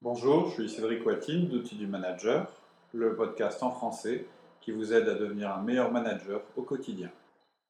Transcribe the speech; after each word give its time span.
Bonjour, 0.00 0.46
je 0.46 0.52
suis 0.52 0.70
Cédric 0.70 1.04
Watine 1.04 1.48
d'Outils 1.48 1.74
du 1.74 1.88
Manager, 1.88 2.46
le 2.92 3.16
podcast 3.16 3.64
en 3.64 3.72
français 3.72 4.26
qui 4.60 4.70
vous 4.70 4.92
aide 4.92 5.08
à 5.08 5.14
devenir 5.14 5.50
un 5.50 5.60
meilleur 5.60 5.90
manager 5.90 6.40
au 6.56 6.62
quotidien. 6.62 7.10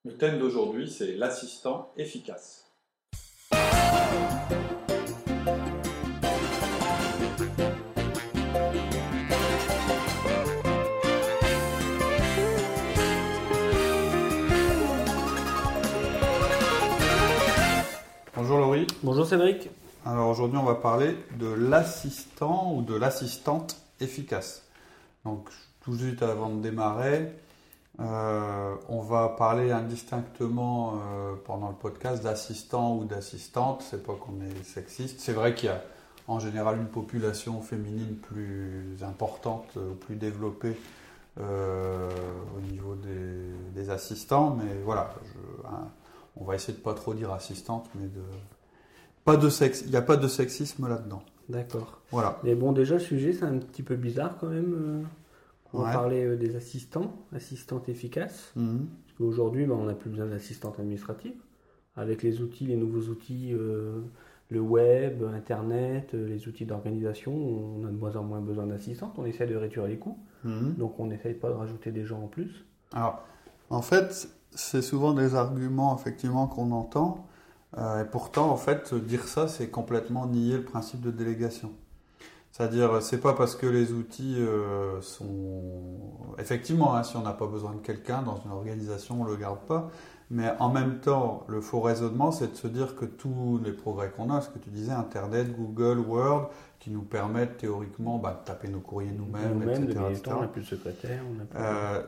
Le 0.04 0.12
thème 0.12 0.38
d'aujourd'hui, 0.38 0.91
c'est 0.91 1.14
l'assistant 1.14 1.91
efficace. 1.96 2.70
Bonjour 18.36 18.58
Laurie. 18.58 18.86
Bonjour 19.02 19.24
Cédric. 19.24 19.70
Alors 20.06 20.28
aujourd'hui, 20.28 20.58
on 20.58 20.64
va 20.64 20.76
parler 20.76 21.16
de 21.38 21.48
l'assistant 21.48 22.72
ou 22.74 22.82
de 22.82 22.94
l'assistante 22.94 23.76
efficace. 24.00 24.64
Donc 25.25 25.48
tout 25.80 25.96
de 25.96 26.25
avant 26.25 26.50
de 26.50 26.61
démarrer, 26.61 27.32
euh, 28.00 28.75
on 28.89 29.00
va 29.00 29.29
parler 29.29 29.72
indistinctement 29.72 30.94
euh, 30.94 31.34
pendant 31.44 31.68
le 31.68 31.75
podcast 31.75 32.23
d'assistant 32.23 32.97
ou 32.97 33.05
d'assistante. 33.05 33.84
C'est 33.89 34.05
pas 34.05 34.15
qu'on 34.15 34.41
est 34.41 34.65
sexiste. 34.65 35.20
C'est 35.20 35.33
vrai 35.33 35.55
qu'il 35.55 35.69
y 35.69 35.73
a 35.73 35.83
en 36.28 36.39
général 36.39 36.78
une 36.78 36.87
population 36.87 37.61
féminine 37.61 38.17
plus 38.17 39.03
importante, 39.03 39.67
euh, 39.77 39.95
plus 39.95 40.17
développée 40.17 40.77
au 41.41 42.61
niveau 42.73 42.97
des, 42.97 43.91
assistants. 43.91 44.56
Mais 44.59 44.83
voilà, 44.84 45.15
hein, 45.67 45.87
on 46.37 46.45
va 46.45 46.56
essayer 46.56 46.77
de 46.77 46.83
pas 46.83 46.95
trop 46.95 47.15
dire 47.15 47.33
assistante, 47.33 47.89
mais 47.95 48.06
de 48.09 48.23
pas 49.33 49.37
de 49.37 49.49
sexe. 49.49 49.83
Il 49.85 49.91
n'y 49.91 49.97
a 49.97 50.03
pas 50.03 50.17
de 50.17 50.29
sexisme 50.29 50.89
là-dedans. 50.89 51.23
D'accord. 51.49 52.01
Voilà. 52.11 52.39
Mais 52.45 52.55
bon, 52.55 52.73
déjà 52.73 52.95
le 52.95 53.01
sujet 53.01 53.33
c'est 53.33 53.45
un 53.45 53.59
petit 53.59 53.83
peu 53.83 53.97
bizarre 53.97 54.37
quand 54.39 54.49
même. 54.49 55.07
On 55.73 55.83
va 55.83 55.93
parler 55.93 56.37
des 56.37 56.57
assistants, 56.57 57.12
assistantes 57.35 57.89
efficaces. 57.89 58.53
Mhm. 58.57 58.87
Parce 59.05 59.19
qu'aujourd'hui, 59.19 59.67
ben, 59.67 59.75
on 59.75 59.85
n'a 59.85 59.95
plus 59.95 60.11
besoin 60.11 60.27
d'assistantes 60.27 60.79
administratives. 60.79 61.37
Avec 61.97 62.23
les 62.23 62.41
outils, 62.41 62.67
les 62.67 62.77
nouveaux 62.77 63.11
outils, 63.11 63.55
le 64.51 64.61
web, 64.61 65.23
Internet, 65.35 66.15
les 66.15 66.48
outils 66.48 66.65
d'organisation, 66.65 67.33
on 67.35 67.85
a 67.85 67.91
de 67.91 67.97
moins 67.97 68.17
en 68.17 68.23
moins 68.23 68.41
besoin 68.41 68.67
d'assistantes. 68.67 69.13
On 69.19 69.27
essaie 69.27 69.47
de 69.47 69.57
réduire 69.57 69.87
les 69.87 69.98
coûts. 69.98 70.19
Mhm. 70.45 70.75
Donc 70.79 70.98
on 70.98 71.07
n'essaye 71.07 71.35
pas 71.35 71.48
de 71.48 71.55
rajouter 71.55 71.91
des 71.91 72.05
gens 72.05 72.23
en 72.23 72.29
plus. 72.29 72.65
Alors, 72.92 73.23
en 73.70 73.83
fait, 73.83 74.29
c'est 74.53 74.83
souvent 74.83 75.13
des 75.13 75.35
arguments 75.35 75.97
effectivement 75.97 76.47
qu'on 76.47 76.70
entend. 76.73 77.27
Euh, 77.77 78.02
et 78.02 78.06
pourtant, 78.06 78.50
en 78.50 78.56
fait, 78.56 78.94
dire 78.94 79.28
ça, 79.28 79.48
c'est 79.48 79.69
complètement 79.69 80.27
nier 80.27 80.56
le 80.56 80.64
principe 80.64 81.00
de 81.00 81.11
délégation. 81.11 81.72
C'est-à-dire, 82.50 83.02
c'est 83.02 83.20
pas 83.20 83.34
parce 83.34 83.55
que 83.55 83.66
les 83.66 83.92
outils 83.92 84.36
euh, 84.38 85.00
sont. 85.02 85.62
Effectivement, 86.39 86.94
hein, 86.94 87.02
si 87.02 87.16
on 87.16 87.22
n'a 87.22 87.33
pas 87.33 87.46
besoin 87.46 87.74
de 87.74 87.80
quelqu'un 87.80 88.22
dans 88.22 88.41
une 88.44 88.50
organisation, 88.50 89.20
on 89.20 89.24
le 89.24 89.36
garde 89.36 89.61
pas. 89.66 89.91
Mais 90.31 90.53
en 90.59 90.69
même 90.69 90.98
temps, 90.98 91.45
le 91.48 91.61
faux 91.61 91.81
raisonnement, 91.81 92.33
c'est 92.33 92.53
de 92.53 92.57
se 92.57 92.69
dire 92.69 92.97
que 92.97 93.07
tous 93.07 93.61
les 93.65 93.73
progrès 93.73 94.11
qu'on 94.11 94.31
a, 94.31 94.43
ce 94.43 94.51
que 94.51 94.59
tu 94.59 94.69
disais, 94.69 94.93
Internet, 94.93 95.57
Google, 95.57 96.01
Word, 96.01 96.51
qui 96.81 96.91
nous 96.91 97.03
permettent 97.03 97.57
théoriquement 97.57 98.19
bah, 98.19 98.39
de 98.41 98.47
taper 98.47 98.69
nos 98.69 98.81
courriers 98.81 99.11
nous-mêmes, 99.11 99.59
nous 99.59 99.70
etc. 99.70 99.98
on 100.27 100.41
n'a 100.43 100.48
plus 100.48 100.62
de 100.62 100.67
secrétaire. 100.67 101.23
Plus... 101.23 101.61
Euh, 101.61 102.03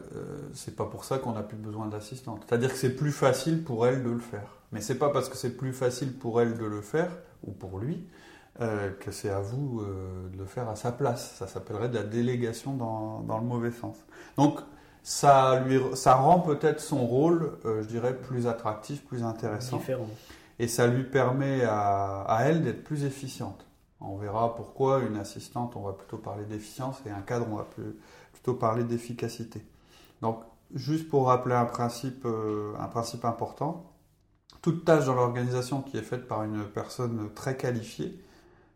c'est 0.52 0.76
pas 0.76 0.84
pour 0.84 1.04
ça 1.04 1.18
qu'on 1.18 1.32
n'a 1.32 1.42
plus 1.42 1.56
besoin 1.56 1.86
d'assistante. 1.86 2.44
C'est-à-dire 2.46 2.70
que 2.70 2.78
c'est 2.78 2.94
plus 2.94 3.12
facile 3.12 3.64
pour 3.64 3.86
elle 3.86 4.04
de 4.04 4.10
le 4.10 4.18
faire. 4.18 4.56
Mais 4.72 4.80
c'est 4.80 4.98
pas 4.98 5.08
parce 5.08 5.28
que 5.28 5.36
c'est 5.36 5.56
plus 5.56 5.72
facile 5.72 6.12
pour 6.12 6.40
elle 6.40 6.56
de 6.58 6.64
le 6.64 6.82
faire, 6.82 7.10
ou 7.44 7.52
pour 7.52 7.78
lui, 7.78 8.06
euh, 8.60 8.90
que 9.00 9.10
c'est 9.10 9.30
à 9.30 9.40
vous 9.40 9.80
euh, 9.80 10.28
de 10.28 10.38
le 10.38 10.44
faire 10.44 10.68
à 10.68 10.76
sa 10.76 10.92
place. 10.92 11.36
Ça 11.38 11.46
s'appellerait 11.46 11.88
de 11.88 11.96
la 11.96 12.04
délégation 12.04 12.74
dans, 12.74 13.20
dans, 13.20 13.38
le 13.38 13.44
mauvais 13.44 13.72
sens. 13.72 13.96
Donc, 14.36 14.60
ça, 15.02 15.60
lui, 15.60 15.80
ça 15.94 16.14
rend 16.14 16.40
peut-être 16.40 16.80
son 16.80 17.06
rôle, 17.06 17.58
euh, 17.64 17.82
je 17.82 17.88
dirais, 17.88 18.16
plus 18.16 18.46
attractif, 18.46 19.04
plus 19.04 19.22
intéressant. 19.22 19.78
Différent. 19.78 20.06
Et 20.58 20.68
ça 20.68 20.86
lui 20.86 21.04
permet 21.04 21.64
à, 21.64 22.22
à 22.22 22.44
elle 22.44 22.62
d'être 22.62 22.84
plus 22.84 23.04
efficiente. 23.04 23.66
On 24.00 24.16
verra 24.16 24.54
pourquoi 24.54 25.00
une 25.00 25.16
assistante, 25.16 25.76
on 25.76 25.82
va 25.82 25.92
plutôt 25.92 26.18
parler 26.18 26.44
d'efficience, 26.44 26.96
et 27.06 27.10
un 27.10 27.20
cadre, 27.20 27.46
on 27.50 27.56
va 27.56 27.64
plus, 27.64 27.96
plutôt 28.32 28.54
parler 28.54 28.84
d'efficacité. 28.84 29.64
Donc, 30.22 30.42
juste 30.74 31.08
pour 31.08 31.26
rappeler 31.26 31.54
un 31.54 31.64
principe, 31.64 32.26
un 32.26 32.86
principe 32.86 33.24
important, 33.24 33.90
toute 34.62 34.84
tâche 34.84 35.06
dans 35.06 35.14
l'organisation 35.14 35.80
qui 35.82 35.96
est 35.96 36.02
faite 36.02 36.28
par 36.28 36.44
une 36.44 36.64
personne 36.64 37.30
très 37.34 37.56
qualifiée, 37.56 38.22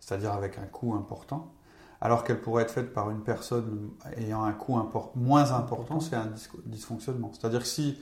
c'est-à-dire 0.01 0.33
avec 0.33 0.59
un 0.59 0.67
coût 0.67 0.95
important, 0.95 1.53
alors 2.05 2.23
qu'elle 2.23 2.39
pourrait 2.39 2.65
être 2.65 2.71
faite 2.71 2.93
par 2.93 3.11
une 3.11 3.23
personne 3.23 3.89
ayant 4.19 4.45
un 4.45 4.53
coût 4.53 4.79
moins 5.15 5.53
important, 5.53 6.01
c'est 6.01 6.15
un 6.15 6.31
dysfonctionnement. 6.67 7.33
C'est-à-dire 7.33 7.61
que 7.61 7.67
si, 7.67 7.99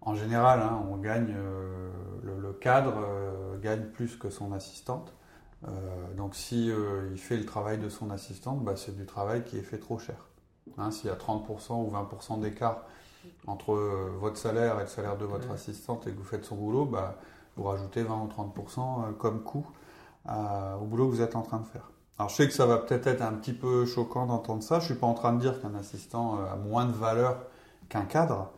en 0.00 0.14
général, 0.14 0.60
hein, 0.60 0.82
on 0.90 0.96
gagne, 0.96 1.34
euh, 1.36 1.90
le, 2.22 2.52
cadre 2.54 2.94
euh, 2.96 3.58
gagne 3.58 3.84
plus 3.88 4.16
que 4.16 4.30
son 4.30 4.52
assistante, 4.52 5.12
euh, 5.68 5.70
donc 6.16 6.34
si 6.34 6.68
il 6.68 7.18
fait 7.18 7.36
le 7.36 7.44
travail 7.44 7.76
de 7.76 7.90
son 7.90 8.10
assistante, 8.10 8.64
bah, 8.64 8.72
c'est 8.74 8.96
du 8.96 9.04
travail 9.04 9.44
qui 9.44 9.58
est 9.58 9.62
fait 9.62 9.78
trop 9.78 9.98
cher. 9.98 10.16
Hein, 10.78 10.90
S'il 10.90 11.10
y 11.10 11.12
a 11.12 11.16
30% 11.16 11.74
ou 11.74 11.90
20% 11.90 12.40
d'écart 12.40 12.86
entre 13.46 13.74
votre 14.18 14.38
salaire 14.38 14.78
et 14.78 14.84
le 14.84 14.88
salaire 14.88 15.18
de 15.18 15.26
votre 15.26 15.50
assistante 15.50 16.06
et 16.06 16.10
que 16.10 16.16
vous 16.16 16.24
faites 16.24 16.46
son 16.46 16.56
boulot, 16.56 16.86
bah, 16.86 17.18
vous 17.58 17.64
rajoutez 17.64 18.02
20 18.02 18.14
ou 18.14 18.28
30% 18.28 19.12
comme 19.18 19.42
coût 19.42 19.66
au 20.26 20.84
boulot 20.86 21.08
que 21.08 21.16
vous 21.16 21.20
êtes 21.20 21.36
en 21.36 21.42
train 21.42 21.58
de 21.58 21.66
faire. 21.66 21.92
Alors 22.22 22.30
je 22.30 22.36
sais 22.36 22.46
que 22.46 22.54
ça 22.54 22.66
va 22.66 22.78
peut-être 22.78 23.08
être 23.08 23.22
un 23.22 23.32
petit 23.32 23.52
peu 23.52 23.84
choquant 23.84 24.26
d'entendre 24.26 24.62
ça. 24.62 24.78
Je 24.78 24.84
suis 24.84 24.94
pas 24.94 25.08
en 25.08 25.14
train 25.14 25.32
de 25.32 25.40
dire 25.40 25.60
qu'un 25.60 25.74
assistant 25.74 26.38
euh, 26.38 26.52
a 26.52 26.54
moins 26.54 26.84
de 26.84 26.92
valeur 26.92 27.46
qu'un 27.88 28.04
cadre, 28.04 28.52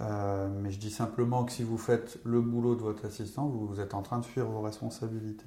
euh, 0.00 0.48
mais 0.48 0.72
je 0.72 0.80
dis 0.80 0.90
simplement 0.90 1.44
que 1.44 1.52
si 1.52 1.62
vous 1.62 1.78
faites 1.78 2.18
le 2.24 2.40
boulot 2.40 2.74
de 2.74 2.80
votre 2.80 3.04
assistant, 3.04 3.46
vous, 3.46 3.78
êtes 3.78 3.94
en 3.94 4.02
train 4.02 4.18
de 4.18 4.24
fuir 4.24 4.46
vos 4.46 4.62
responsabilités. 4.62 5.44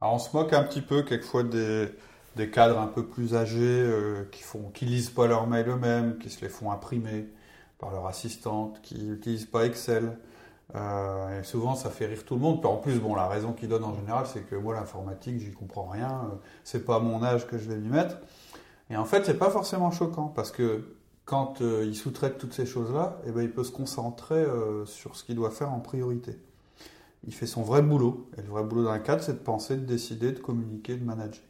Alors 0.00 0.14
on 0.14 0.18
se 0.18 0.36
moque 0.36 0.52
un 0.52 0.64
petit 0.64 0.80
peu 0.80 1.02
quelquefois 1.02 1.44
des, 1.44 1.88
des 2.34 2.50
cadres 2.50 2.80
un 2.80 2.88
peu 2.88 3.06
plus 3.06 3.36
âgés 3.36 3.60
euh, 3.60 4.24
qui 4.32 4.42
font, 4.42 4.72
qui 4.74 4.86
lisent 4.86 5.10
pas 5.10 5.28
leurs 5.28 5.46
mails 5.46 5.68
eux-mêmes, 5.68 6.18
qui 6.18 6.30
se 6.30 6.40
les 6.40 6.48
font 6.48 6.72
imprimer 6.72 7.28
par 7.78 7.92
leur 7.92 8.08
assistante, 8.08 8.80
qui 8.82 9.04
n'utilisent 9.04 9.46
pas 9.46 9.66
Excel. 9.66 10.18
Euh, 10.74 11.40
et 11.40 11.44
souvent, 11.44 11.74
ça 11.74 11.90
fait 11.90 12.06
rire 12.06 12.24
tout 12.24 12.34
le 12.34 12.40
monde. 12.40 12.64
en 12.64 12.76
plus, 12.76 12.98
bon, 12.98 13.14
la 13.14 13.26
raison 13.26 13.52
qu'il 13.52 13.68
donne 13.68 13.84
en 13.84 13.94
général, 13.94 14.26
c'est 14.26 14.42
que 14.42 14.54
moi, 14.54 14.74
l'informatique, 14.74 15.38
j'y 15.40 15.52
comprends 15.52 15.86
rien. 15.86 16.28
Euh, 16.30 16.36
c'est 16.64 16.84
pas 16.84 16.96
à 16.96 17.00
mon 17.00 17.22
âge 17.22 17.46
que 17.46 17.58
je 17.58 17.68
vais 17.68 17.76
m'y 17.76 17.88
mettre. 17.88 18.16
Et 18.90 18.96
en 18.96 19.04
fait, 19.04 19.24
c'est 19.24 19.38
pas 19.38 19.50
forcément 19.50 19.90
choquant 19.90 20.28
parce 20.28 20.50
que 20.50 20.96
quand 21.24 21.60
euh, 21.60 21.84
il 21.86 21.94
sous-traite 21.94 22.38
toutes 22.38 22.54
ces 22.54 22.66
choses-là, 22.66 23.18
eh 23.26 23.30
ben, 23.30 23.42
il 23.42 23.52
peut 23.52 23.64
se 23.64 23.72
concentrer 23.72 24.44
sur 24.86 25.16
ce 25.16 25.24
qu'il 25.24 25.36
doit 25.36 25.50
faire 25.50 25.72
en 25.72 25.80
priorité. 25.80 26.38
Il 27.26 27.34
fait 27.34 27.46
son 27.46 27.62
vrai 27.62 27.82
boulot. 27.82 28.28
Et 28.38 28.42
le 28.42 28.48
vrai 28.48 28.64
boulot 28.64 28.84
d'un 28.84 28.98
cadre, 28.98 29.22
c'est 29.22 29.34
de 29.34 29.38
penser, 29.38 29.76
de 29.76 29.84
décider, 29.84 30.32
de 30.32 30.38
communiquer, 30.38 30.96
de 30.96 31.04
manager. 31.04 31.44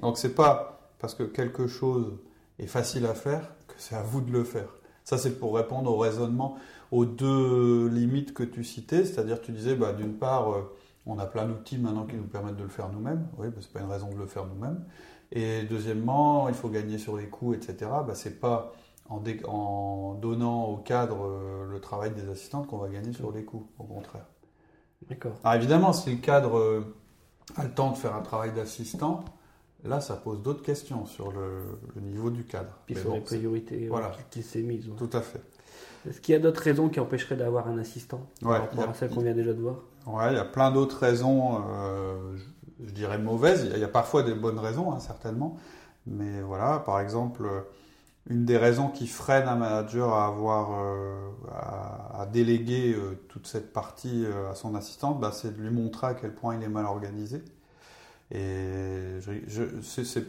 Donc, 0.00 0.18
c'est 0.18 0.34
pas 0.34 0.90
parce 0.98 1.14
que 1.14 1.22
quelque 1.22 1.66
chose 1.66 2.12
est 2.58 2.66
facile 2.66 3.06
à 3.06 3.14
faire 3.14 3.54
que 3.68 3.74
c'est 3.78 3.94
à 3.94 4.02
vous 4.02 4.20
de 4.20 4.32
le 4.32 4.44
faire. 4.44 4.68
Ça, 5.04 5.18
c'est 5.18 5.38
pour 5.38 5.56
répondre 5.56 5.90
au 5.90 5.98
raisonnement 5.98 6.56
aux 6.92 7.06
deux 7.06 7.88
limites 7.88 8.34
que 8.34 8.42
tu 8.42 8.62
citais, 8.62 9.04
c'est-à-dire 9.04 9.40
tu 9.40 9.50
disais, 9.50 9.74
bah, 9.74 9.94
d'une 9.94 10.12
part, 10.12 10.52
euh, 10.52 10.76
on 11.06 11.18
a 11.18 11.26
plein 11.26 11.46
d'outils 11.46 11.78
maintenant 11.78 12.04
qui 12.04 12.16
nous 12.16 12.28
permettent 12.28 12.58
de 12.58 12.62
le 12.62 12.68
faire 12.68 12.90
nous-mêmes, 12.90 13.26
oui, 13.38 13.48
bah, 13.48 13.56
c'est 13.60 13.72
pas 13.72 13.80
une 13.80 13.90
raison 13.90 14.10
de 14.10 14.18
le 14.18 14.26
faire 14.26 14.46
nous-mêmes. 14.46 14.84
Et 15.32 15.62
deuxièmement, 15.62 16.48
il 16.50 16.54
faut 16.54 16.68
gagner 16.68 16.98
sur 16.98 17.16
les 17.16 17.28
coûts, 17.28 17.54
etc. 17.54 17.76
Bah, 18.06 18.14
c'est 18.14 18.38
pas 18.38 18.74
en, 19.08 19.22
en, 19.48 20.14
donnant 20.14 20.66
au 20.66 20.76
cadre 20.76 21.24
euh, 21.24 21.72
le 21.72 21.80
travail 21.80 22.12
des 22.12 22.28
assistantes 22.28 22.66
qu'on 22.66 22.78
va 22.78 22.88
gagner 22.88 23.14
sur 23.14 23.32
les 23.32 23.42
coûts, 23.42 23.66
au 23.78 23.84
contraire. 23.84 24.26
D'accord. 25.08 25.32
Alors 25.42 25.56
évidemment, 25.56 25.94
si 25.94 26.10
le 26.10 26.18
cadre 26.18 26.58
euh, 26.58 26.94
a 27.56 27.64
le 27.64 27.70
temps 27.70 27.90
de 27.90 27.96
faire 27.96 28.14
un 28.14 28.22
travail 28.22 28.52
d'assistant, 28.52 29.24
Là, 29.84 30.00
ça 30.00 30.14
pose 30.14 30.42
d'autres 30.42 30.62
questions 30.62 31.06
sur 31.06 31.32
le, 31.32 31.64
niveau 32.00 32.30
du 32.30 32.44
cadre. 32.44 32.70
Puis 32.86 32.94
sur 32.94 33.14
les 33.14 33.20
priorités 33.20 33.88
voilà. 33.88 34.12
qui 34.30 34.42
s'est 34.42 34.62
mise. 34.62 34.88
Tout 34.96 35.10
à 35.12 35.20
fait. 35.20 35.42
Est-ce 36.08 36.20
qu'il 36.20 36.32
y 36.32 36.36
a 36.36 36.40
d'autres 36.40 36.62
raisons 36.62 36.88
qui 36.88 37.00
empêcheraient 37.00 37.36
d'avoir 37.36 37.68
un 37.68 37.78
assistant 37.78 38.26
ouais, 38.42 38.58
par 38.58 38.60
rapport 38.62 38.88
à 38.90 38.94
celles 38.94 39.10
qu'on 39.10 39.20
vient 39.20 39.34
déjà 39.34 39.52
de 39.52 39.60
voir? 39.60 39.76
Oui, 40.06 40.24
il 40.30 40.36
y 40.36 40.38
a 40.38 40.44
plein 40.44 40.72
d'autres 40.72 40.98
raisons, 40.98 41.62
euh, 41.68 42.36
je, 42.84 42.90
dirais 42.92 43.18
mauvaises. 43.18 43.70
Il 43.72 43.80
y, 43.80 43.84
a, 43.84 43.88
parfois 43.88 44.22
des 44.22 44.34
bonnes 44.34 44.58
raisons, 44.58 44.92
hein, 44.92 44.98
certainement. 44.98 45.58
Mais 46.06 46.40
voilà, 46.40 46.80
par 46.80 46.98
exemple, 46.98 47.48
une 48.28 48.44
des 48.44 48.56
raisons 48.56 48.88
qui 48.88 49.06
freine 49.06 49.46
un 49.46 49.54
manager 49.54 50.12
à 50.12 50.26
avoir 50.26 50.70
euh, 50.72 51.28
à, 51.52 52.26
déléguer 52.32 52.94
euh, 52.94 53.20
toute 53.28 53.46
cette 53.46 53.72
partie 53.72 54.26
à 54.50 54.56
son 54.56 54.74
assistante, 54.74 55.20
bah, 55.20 55.30
c'est 55.32 55.56
de 55.56 55.62
lui 55.62 55.70
montrer 55.70 56.08
à 56.08 56.14
quel 56.14 56.34
point 56.34 56.56
il 56.56 56.62
est 56.64 56.68
mal 56.68 56.86
organisé. 56.86 57.42
Et 58.32 59.20
je, 59.20 59.32
je, 59.46 59.62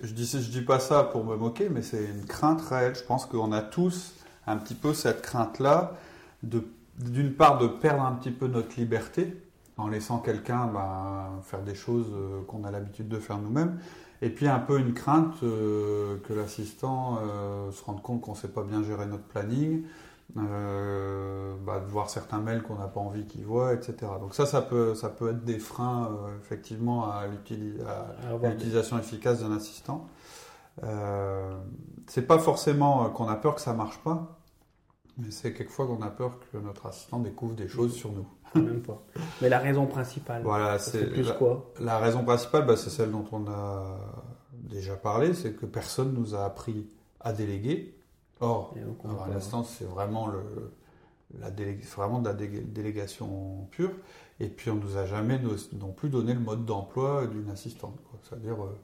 je, 0.04 0.14
dis, 0.14 0.26
je 0.26 0.52
dis 0.52 0.62
pas 0.62 0.80
ça 0.80 1.04
pour 1.04 1.24
me 1.24 1.38
moquer, 1.38 1.70
mais 1.70 1.82
c'est 1.82 2.04
une 2.04 2.26
crainte 2.26 2.62
réelle. 2.62 2.96
Je 2.96 3.04
pense 3.04 3.26
qu'on 3.26 3.52
a 3.54 3.62
tous 3.62 4.14
un 4.48 4.58
petit 4.58 4.76
peu 4.76 4.94
cette 4.94 5.22
crainte-là, 5.22 5.94
d'une 6.44 7.34
part 7.34 7.58
de 7.58 7.68
perdre 7.68 8.04
un 8.04 8.14
petit 8.14 8.32
peu 8.32 8.48
notre 8.48 8.80
liberté 8.80 9.36
en 9.78 9.88
laissant 9.88 10.20
quelqu'un 10.20 10.68
ben, 10.68 11.42
faire 11.44 11.62
des 11.62 11.76
choses 11.76 12.08
euh, 12.14 12.42
qu'on 12.48 12.64
a 12.64 12.72
l'habitude 12.72 13.08
de 13.08 13.18
faire 13.20 13.40
nous-mêmes, 13.40 13.80
Et 14.22 14.30
puis 14.30 14.48
un 14.48 14.60
peu 14.60 14.80
une 14.80 14.94
crainte 14.94 15.36
euh, 15.44 16.18
que 16.28 16.34
l'assistant 16.34 17.18
euh, 17.22 17.72
se 17.72 17.84
rende 17.84 18.02
compte 18.02 18.22
qu'on 18.22 18.32
ne 18.32 18.38
sait 18.38 18.48
pas 18.48 18.64
bien 18.64 18.84
gérer 18.84 19.06
notre 19.06 19.24
planning, 19.24 19.84
euh, 20.38 21.54
bah, 21.66 21.80
de 21.80 21.90
voir 21.90 22.10
certains 22.10 22.40
mails 22.40 22.62
qu'on 22.62 22.76
n'a 22.76 22.88
pas 22.88 23.00
envie 23.00 23.26
qu'il 23.26 23.46
voit, 23.46 23.74
etc. 23.74 23.96
Donc 24.22 24.36
ça, 24.36 24.46
ça 24.46 24.62
peut, 24.62 24.96
ça 24.96 25.10
peut 25.10 25.32
être 25.32 25.44
des 25.44 25.60
freins 25.60 26.10
effectivement 26.42 27.12
à 27.12 27.24
l'utilisation 27.28 28.98
efficace 28.98 29.42
d'un 29.42 29.56
assistant. 29.56 30.08
C'est 32.08 32.28
pas 32.28 32.40
forcément 32.40 33.10
qu'on 33.10 33.28
a 33.28 33.36
peur 33.36 33.56
que 33.56 33.62
ça 33.62 33.74
marche 33.74 33.98
pas, 34.00 34.40
mais 35.18 35.32
c'est 35.32 35.54
quelquefois 35.54 35.86
qu'on 35.86 36.02
a 36.02 36.10
peur 36.10 36.40
que 36.52 36.58
notre 36.58 36.88
assistant 36.88 37.20
découvre 37.20 37.56
des 37.56 37.68
choses 37.68 37.94
sur 37.94 38.12
nous. 38.12 38.28
Même 38.56 38.82
pas. 38.82 39.02
Mais 39.42 39.50
la 39.50 39.60
raison 39.60 39.86
principale, 39.88 40.44
voilà, 40.44 40.78
c'est 40.80 41.08
plus 41.08 41.28
la, 41.28 41.34
quoi 41.34 41.72
La 41.80 41.98
raison 42.00 42.24
principale, 42.24 42.66
bah, 42.66 42.76
c'est 42.78 42.90
celle 42.90 43.12
dont 43.12 43.26
on 43.32 43.48
a 43.48 43.98
déjà 44.54 44.96
parlé, 44.96 45.34
c'est 45.34 45.54
que 45.54 45.66
personne 45.66 46.14
nous 46.14 46.36
a 46.36 46.46
appris 46.46 46.88
à 47.20 47.34
déléguer. 47.34 47.96
Or, 48.40 48.76
à 49.26 49.30
l'instant, 49.30 49.64
c'est 49.64 49.86
vraiment 49.86 50.28
le, 50.28 50.42
la 51.40 51.50
vraiment 51.96 52.20
de 52.20 52.28
la 52.28 52.34
délégation 52.34 53.68
pure. 53.72 53.92
Et 54.40 54.50
puis, 54.50 54.70
on 54.70 54.76
nous 54.76 54.98
a 54.98 55.06
jamais 55.06 55.40
non 55.74 55.92
plus 55.92 56.10
donné 56.10 56.34
le 56.34 56.40
mode 56.40 56.66
d'emploi 56.66 57.28
d'une 57.28 57.50
assistante. 57.50 57.98
C'est-à-dire, 58.24 58.62
euh, 58.62 58.78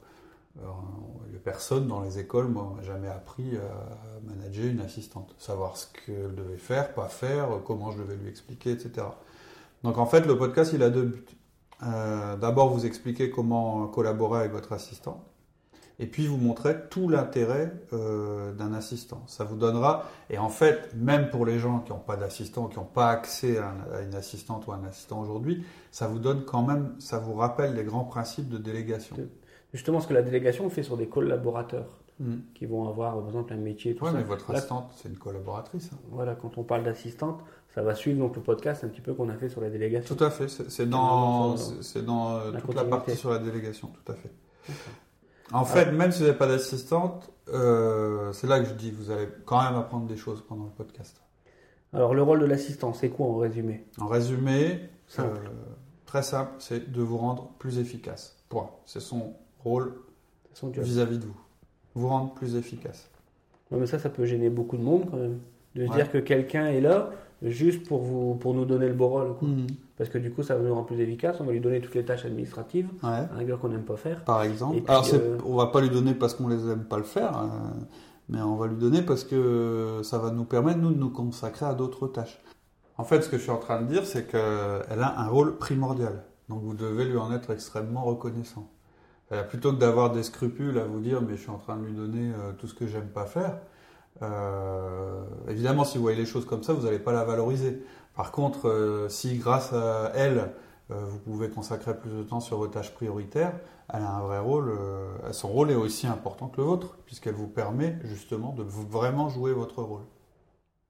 les 1.32 1.38
personnes 1.38 1.86
dans 1.86 2.00
les 2.02 2.18
écoles 2.18 2.48
m'ont 2.48 2.82
jamais 2.82 3.08
appris 3.08 3.56
à 3.56 4.20
manager 4.28 4.66
une 4.66 4.80
assistante, 4.80 5.34
savoir 5.38 5.76
ce 5.76 5.86
qu'elle 5.86 6.34
devait 6.34 6.56
faire, 6.56 6.92
pas 6.92 7.08
faire, 7.08 7.48
comment 7.64 7.90
je 7.90 7.98
devais 7.98 8.16
lui 8.16 8.28
expliquer, 8.28 8.72
etc. 8.72 9.06
Donc 9.82 9.98
en 9.98 10.06
fait, 10.06 10.26
le 10.26 10.36
podcast, 10.36 10.72
il 10.74 10.82
a 10.82 10.90
deux 10.90 11.04
buts. 11.04 11.26
Euh, 11.82 12.36
d'abord, 12.36 12.68
vous 12.68 12.84
expliquer 12.84 13.30
comment 13.30 13.86
collaborer 13.88 14.40
avec 14.40 14.52
votre 14.52 14.72
assistant, 14.72 15.24
et 15.98 16.06
puis 16.06 16.26
vous 16.26 16.36
montrer 16.36 16.76
tout 16.90 17.08
l'intérêt 17.08 17.72
euh, 17.92 18.52
d'un 18.52 18.74
assistant. 18.74 19.22
Ça 19.26 19.44
vous 19.44 19.56
donnera, 19.56 20.04
et 20.28 20.38
en 20.38 20.50
fait, 20.50 20.94
même 20.94 21.30
pour 21.30 21.46
les 21.46 21.58
gens 21.58 21.80
qui 21.80 21.92
n'ont 21.92 21.98
pas 21.98 22.16
d'assistant, 22.16 22.68
qui 22.68 22.78
n'ont 22.78 22.84
pas 22.84 23.08
accès 23.08 23.58
à, 23.58 23.72
une 24.02 24.14
assistante 24.14 24.66
ou 24.66 24.72
un 24.72 24.84
assistant 24.84 25.20
aujourd'hui, 25.20 25.64
ça 25.90 26.06
vous 26.06 26.18
donne 26.18 26.44
quand 26.44 26.62
même, 26.62 26.94
ça 26.98 27.18
vous 27.18 27.34
rappelle 27.34 27.74
les 27.74 27.84
grands 27.84 28.04
principes 28.04 28.48
de 28.48 28.58
délégation 28.58 29.16
justement 29.72 30.00
ce 30.00 30.08
que 30.08 30.14
la 30.14 30.22
délégation 30.22 30.68
fait 30.70 30.82
sur 30.82 30.96
des 30.96 31.06
collaborateurs 31.06 31.88
hmm. 32.18 32.36
qui 32.54 32.66
vont 32.66 32.88
avoir, 32.88 33.18
par 33.18 33.26
exemple, 33.26 33.52
un 33.52 33.56
métier. 33.56 33.96
Oui, 34.00 34.10
mais 34.14 34.22
votre 34.22 34.50
assistante, 34.50 34.92
c'est 34.96 35.08
une 35.08 35.18
collaboratrice. 35.18 35.90
Hein. 35.92 35.98
Voilà, 36.10 36.34
quand 36.34 36.58
on 36.58 36.62
parle 36.62 36.84
d'assistante, 36.84 37.40
ça 37.74 37.82
va 37.82 37.94
suivre 37.94 38.18
donc 38.18 38.36
le 38.36 38.42
podcast 38.42 38.84
un 38.84 38.88
petit 38.88 39.00
peu 39.00 39.14
qu'on 39.14 39.28
a 39.28 39.36
fait 39.36 39.48
sur 39.48 39.60
la 39.60 39.70
délégation. 39.70 40.14
Tout 40.14 40.24
à 40.24 40.30
fait, 40.30 40.48
c'est 40.48 40.88
dans, 40.88 41.56
c'est 41.56 42.04
dans 42.04 42.36
euh, 42.36 42.52
toute 42.52 42.74
la 42.74 42.84
partie 42.84 43.14
sur 43.16 43.30
la 43.30 43.38
délégation, 43.38 43.88
tout 43.88 44.12
à 44.12 44.14
fait. 44.14 44.30
En 45.52 45.64
fait, 45.64 45.90
même 45.92 46.12
si 46.12 46.20
vous 46.20 46.26
n'avez 46.26 46.38
pas 46.38 46.46
d'assistante, 46.46 47.30
euh, 47.48 48.32
c'est 48.32 48.46
là 48.46 48.60
que 48.60 48.66
je 48.66 48.74
dis, 48.74 48.90
vous 48.90 49.10
allez 49.10 49.28
quand 49.44 49.62
même 49.62 49.74
apprendre 49.74 50.06
des 50.06 50.16
choses 50.16 50.44
pendant 50.46 50.64
le 50.64 50.70
podcast. 50.70 51.20
Alors, 51.92 52.14
le 52.14 52.22
rôle 52.22 52.40
de 52.40 52.46
l'assistant, 52.46 52.92
c'est 52.92 53.08
quoi 53.08 53.26
en 53.26 53.36
résumé? 53.36 53.84
En 53.98 54.06
résumé, 54.06 54.88
euh, 55.18 55.24
très 56.06 56.22
simple, 56.22 56.52
c'est 56.58 56.92
de 56.92 57.02
vous 57.02 57.18
rendre 57.18 57.50
plus 57.58 57.78
efficace. 57.78 58.36
Point. 58.48 58.70
C'est 58.84 59.00
son 59.00 59.34
rôle 59.64 59.94
vis-à-vis 60.62 61.18
de 61.18 61.24
vous. 61.24 61.40
Vous 61.94 62.08
rendre 62.08 62.32
plus 62.34 62.56
efficace. 62.56 63.10
mais 63.70 63.86
ça, 63.86 63.98
ça 63.98 64.08
peut 64.08 64.24
gêner 64.24 64.50
beaucoup 64.50 64.76
de 64.76 64.82
monde 64.82 65.06
quand 65.10 65.16
même. 65.16 65.38
De 65.74 65.86
se 65.86 65.92
dire 65.92 66.10
que 66.10 66.18
quelqu'un 66.18 66.66
est 66.66 66.80
là 66.80 67.10
juste 67.42 67.86
pour, 67.86 68.00
vous, 68.00 68.34
pour 68.34 68.54
nous 68.54 68.64
donner 68.64 68.88
le 68.88 68.94
beau 68.94 69.08
rôle. 69.08 69.34
Mhm. 69.40 69.66
Parce 69.96 70.08
que 70.08 70.18
du 70.18 70.30
coup, 70.30 70.42
ça 70.42 70.56
va 70.56 70.62
nous 70.62 70.74
rendre 70.74 70.86
plus 70.86 71.00
efficace. 71.00 71.36
On 71.40 71.44
va 71.44 71.52
lui 71.52 71.60
donner 71.60 71.80
toutes 71.80 71.94
les 71.94 72.04
tâches 72.04 72.24
administratives, 72.24 72.88
ouais. 73.02 73.08
un 73.10 73.56
qu'on 73.56 73.68
n'aime 73.68 73.84
pas 73.84 73.96
faire. 73.96 74.24
Par 74.24 74.42
exemple. 74.42 74.80
Alors, 74.88 75.06
euh, 75.12 75.38
on 75.44 75.56
va 75.56 75.66
pas 75.66 75.80
lui 75.80 75.90
donner 75.90 76.14
parce 76.14 76.34
qu'on 76.34 76.48
les 76.48 76.68
aime 76.70 76.84
pas 76.84 76.96
le 76.96 77.04
faire, 77.04 77.36
euh, 77.36 77.46
mais 78.28 78.40
on 78.40 78.56
va 78.56 78.66
lui 78.66 78.76
donner 78.76 79.02
parce 79.02 79.24
que 79.24 80.00
ça 80.02 80.18
va 80.18 80.30
nous 80.30 80.44
permettre, 80.44 80.78
nous, 80.78 80.90
de 80.90 80.98
nous 80.98 81.10
consacrer 81.10 81.66
à 81.66 81.74
d'autres 81.74 82.06
tâches. 82.08 82.40
En 82.96 83.04
fait, 83.04 83.22
ce 83.22 83.28
que 83.28 83.36
je 83.36 83.42
suis 83.42 83.50
en 83.50 83.58
train 83.58 83.82
de 83.82 83.86
dire, 83.86 84.04
c'est 84.04 84.26
qu'elle 84.26 84.40
a 84.40 85.20
un 85.20 85.28
rôle 85.28 85.56
primordial. 85.56 86.24
Donc, 86.48 86.62
vous 86.62 86.74
devez 86.74 87.04
lui 87.04 87.16
en 87.16 87.32
être 87.32 87.50
extrêmement 87.50 88.04
reconnaissant. 88.04 88.68
Euh, 89.32 89.44
plutôt 89.44 89.72
que 89.72 89.78
d'avoir 89.78 90.10
des 90.10 90.24
scrupules 90.24 90.76
à 90.78 90.84
vous 90.84 90.98
dire 90.98 91.22
mais 91.22 91.36
je 91.36 91.42
suis 91.42 91.50
en 91.50 91.58
train 91.58 91.76
de 91.76 91.84
lui 91.84 91.92
donner 91.92 92.32
euh, 92.32 92.52
tout 92.58 92.66
ce 92.66 92.74
que 92.74 92.88
j'aime 92.88 93.06
pas 93.06 93.26
faire, 93.26 93.58
euh, 94.22 95.22
évidemment 95.48 95.84
si 95.84 95.98
vous 95.98 96.02
voyez 96.02 96.18
les 96.18 96.26
choses 96.26 96.46
comme 96.46 96.64
ça, 96.64 96.72
vous 96.72 96.82
n'allez 96.82 96.98
pas 96.98 97.12
la 97.12 97.24
valoriser. 97.24 97.82
Par 98.16 98.32
contre, 98.32 99.06
si 99.08 99.38
grâce 99.38 99.72
à 99.72 100.10
elle, 100.14 100.50
vous 100.90 101.18
pouvez 101.18 101.48
consacrer 101.48 101.96
plus 101.96 102.10
de 102.10 102.22
temps 102.22 102.40
sur 102.40 102.58
vos 102.58 102.66
tâches 102.66 102.92
prioritaires, 102.92 103.52
elle 103.88 104.02
a 104.02 104.10
un 104.10 104.20
vrai 104.20 104.40
rôle, 104.40 104.76
son 105.30 105.48
rôle 105.48 105.70
est 105.70 105.76
aussi 105.76 106.06
important 106.06 106.48
que 106.48 106.60
le 106.60 106.64
vôtre, 106.64 106.98
puisqu'elle 107.06 107.34
vous 107.34 107.46
permet 107.46 107.96
justement 108.02 108.52
de 108.52 108.64
vraiment 108.64 109.28
jouer 109.28 109.52
votre 109.52 109.82
rôle. 109.82 110.02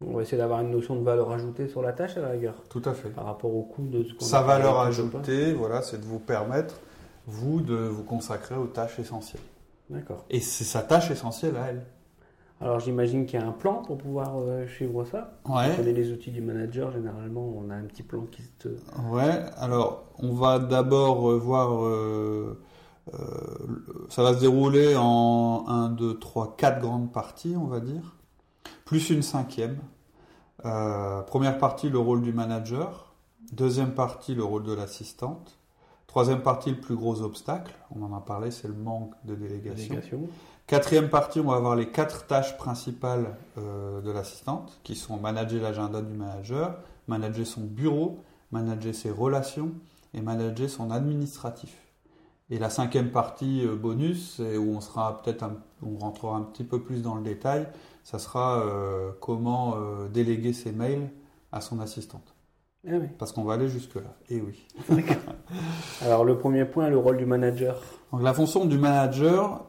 On 0.04 0.16
va 0.16 0.22
essayer 0.22 0.38
d'avoir 0.38 0.62
une 0.62 0.70
notion 0.70 0.96
de 0.96 1.04
valeur 1.04 1.30
ajoutée 1.30 1.68
sur 1.68 1.82
la 1.82 1.92
tâche 1.92 2.16
à 2.16 2.22
la 2.22 2.30
rigueur. 2.30 2.54
Tout 2.70 2.82
à 2.86 2.94
fait. 2.94 3.10
Par 3.10 3.26
rapport 3.26 3.54
au 3.54 3.62
coût 3.62 3.86
de 3.86 4.02
ce 4.02 4.14
qu'on 4.14 4.24
Sa 4.24 4.40
valeur 4.40 4.80
ajoutée, 4.80 5.52
voilà, 5.52 5.82
c'est 5.82 6.00
de 6.00 6.06
vous 6.06 6.18
permettre 6.18 6.80
vous, 7.26 7.60
de 7.60 7.74
vous 7.74 8.02
consacrer 8.02 8.56
aux 8.56 8.66
tâches 8.66 8.98
essentielles. 8.98 9.42
D'accord. 9.88 10.24
Et 10.30 10.40
c'est 10.40 10.64
sa 10.64 10.82
tâche 10.82 11.10
essentielle 11.10 11.56
à 11.56 11.68
elle. 11.68 11.86
Alors 12.60 12.78
j'imagine 12.78 13.24
qu'il 13.24 13.40
y 13.40 13.42
a 13.42 13.46
un 13.46 13.52
plan 13.52 13.82
pour 13.82 13.96
pouvoir 13.96 14.36
euh, 14.38 14.66
suivre 14.66 15.04
ça. 15.04 15.38
Ouais. 15.48 15.74
On 15.78 15.82
les 15.82 16.12
outils 16.12 16.30
du 16.30 16.42
manager, 16.42 16.92
généralement 16.92 17.54
on 17.56 17.70
a 17.70 17.74
un 17.74 17.84
petit 17.84 18.02
plan 18.02 18.26
qui 18.30 18.42
se... 18.62 18.68
Ouais, 19.10 19.40
alors 19.56 20.04
on 20.18 20.34
va 20.34 20.58
d'abord 20.58 21.30
euh, 21.30 21.38
voir... 21.38 21.84
Euh, 21.84 22.60
ça 24.08 24.22
va 24.22 24.34
se 24.34 24.40
dérouler 24.40 24.94
en 24.96 25.64
1, 25.66 25.88
2, 25.90 26.18
3, 26.20 26.54
4 26.56 26.80
grandes 26.80 27.10
parties, 27.10 27.56
on 27.56 27.66
va 27.66 27.80
dire. 27.80 28.14
Plus 28.84 29.10
une 29.10 29.22
cinquième. 29.22 29.78
première 30.62 31.58
partie, 31.58 31.88
le 31.88 31.98
rôle 31.98 32.22
du 32.22 32.32
manager. 32.32 33.14
Deuxième 33.52 33.94
partie, 33.94 34.36
le 34.36 34.44
rôle 34.44 34.62
de 34.62 34.74
l'assistante. 34.74 35.59
Troisième 36.10 36.42
partie, 36.42 36.70
le 36.70 36.76
plus 36.76 36.96
gros 36.96 37.22
obstacle, 37.22 37.72
on 37.94 38.02
en 38.02 38.12
a 38.16 38.20
parlé, 38.20 38.50
c'est 38.50 38.66
le 38.66 38.74
manque 38.74 39.14
de 39.22 39.36
délégation. 39.36 39.94
Quatrième 40.66 41.08
partie, 41.08 41.38
on 41.38 41.44
va 41.44 41.54
avoir 41.54 41.76
les 41.76 41.88
quatre 41.88 42.26
tâches 42.26 42.56
principales 42.56 43.36
euh, 43.58 44.00
de 44.00 44.10
l'assistante, 44.10 44.80
qui 44.82 44.96
sont 44.96 45.18
manager 45.18 45.62
l'agenda 45.62 46.02
du 46.02 46.12
manager, 46.12 46.74
manager 47.06 47.46
son 47.46 47.60
bureau, 47.60 48.24
manager 48.50 48.92
ses 48.92 49.12
relations 49.12 49.70
et 50.12 50.20
manager 50.20 50.68
son 50.68 50.90
administratif. 50.90 51.76
Et 52.50 52.58
la 52.58 52.70
cinquième 52.70 53.12
partie 53.12 53.64
euh, 53.64 53.76
bonus, 53.76 54.40
où 54.40 54.74
on 54.74 54.80
sera 54.80 55.22
peut-être, 55.22 55.44
on 55.80 55.96
rentrera 55.96 56.36
un 56.36 56.42
petit 56.42 56.64
peu 56.64 56.82
plus 56.82 57.02
dans 57.02 57.14
le 57.14 57.22
détail, 57.22 57.68
ça 58.02 58.18
sera 58.18 58.62
euh, 58.64 59.12
comment 59.20 59.76
déléguer 60.12 60.54
ses 60.54 60.72
mails 60.72 61.08
à 61.52 61.60
son 61.60 61.78
assistante. 61.78 62.29
Ah 62.88 62.92
Parce 63.18 63.32
qu'on 63.32 63.44
va 63.44 63.54
aller 63.54 63.68
jusque-là. 63.68 64.16
Et 64.30 64.36
eh 64.36 64.40
oui. 64.40 64.66
Alors, 66.02 66.24
le 66.24 66.38
premier 66.38 66.64
point, 66.64 66.88
le 66.88 66.96
rôle 66.96 67.18
du 67.18 67.26
manager. 67.26 67.82
Donc, 68.10 68.22
la 68.22 68.32
fonction 68.32 68.64
du 68.64 68.78
manager, 68.78 69.66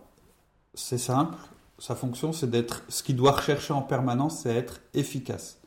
c'est 0.74 0.98
simple. 0.98 1.38
Sa 1.78 1.96
fonction, 1.96 2.32
c'est 2.32 2.50
d'être. 2.50 2.84
Ce 2.88 3.04
qu'il 3.04 3.18
doit 3.18 3.32
rechercher 3.32 3.74
en 3.74 3.82
permanence, 3.82 4.42
c'est 4.44 4.56
être 4.56 4.82
efficace. 4.94 5.60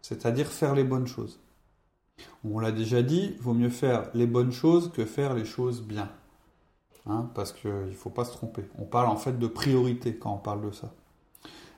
C'est-à-dire 0.00 0.46
faire 0.46 0.74
les 0.74 0.84
bonnes 0.84 1.06
choses. 1.06 1.40
On 2.44 2.60
l'a 2.60 2.70
déjà 2.70 3.02
dit, 3.02 3.36
vaut 3.40 3.54
mieux 3.54 3.70
faire 3.70 4.10
les 4.14 4.26
bonnes 4.26 4.52
choses 4.52 4.92
que 4.92 5.04
faire 5.04 5.34
les 5.34 5.44
choses 5.44 5.82
bien. 5.82 6.08
Hein, 7.06 7.30
parce 7.34 7.52
qu'il 7.52 7.70
ne 7.70 7.92
faut 7.92 8.10
pas 8.10 8.24
se 8.24 8.32
tromper. 8.32 8.64
On 8.78 8.84
parle 8.84 9.08
en 9.08 9.16
fait 9.16 9.38
de 9.38 9.46
priorité 9.48 10.14
quand 10.16 10.34
on 10.34 10.38
parle 10.38 10.64
de 10.64 10.70
ça. 10.70 10.92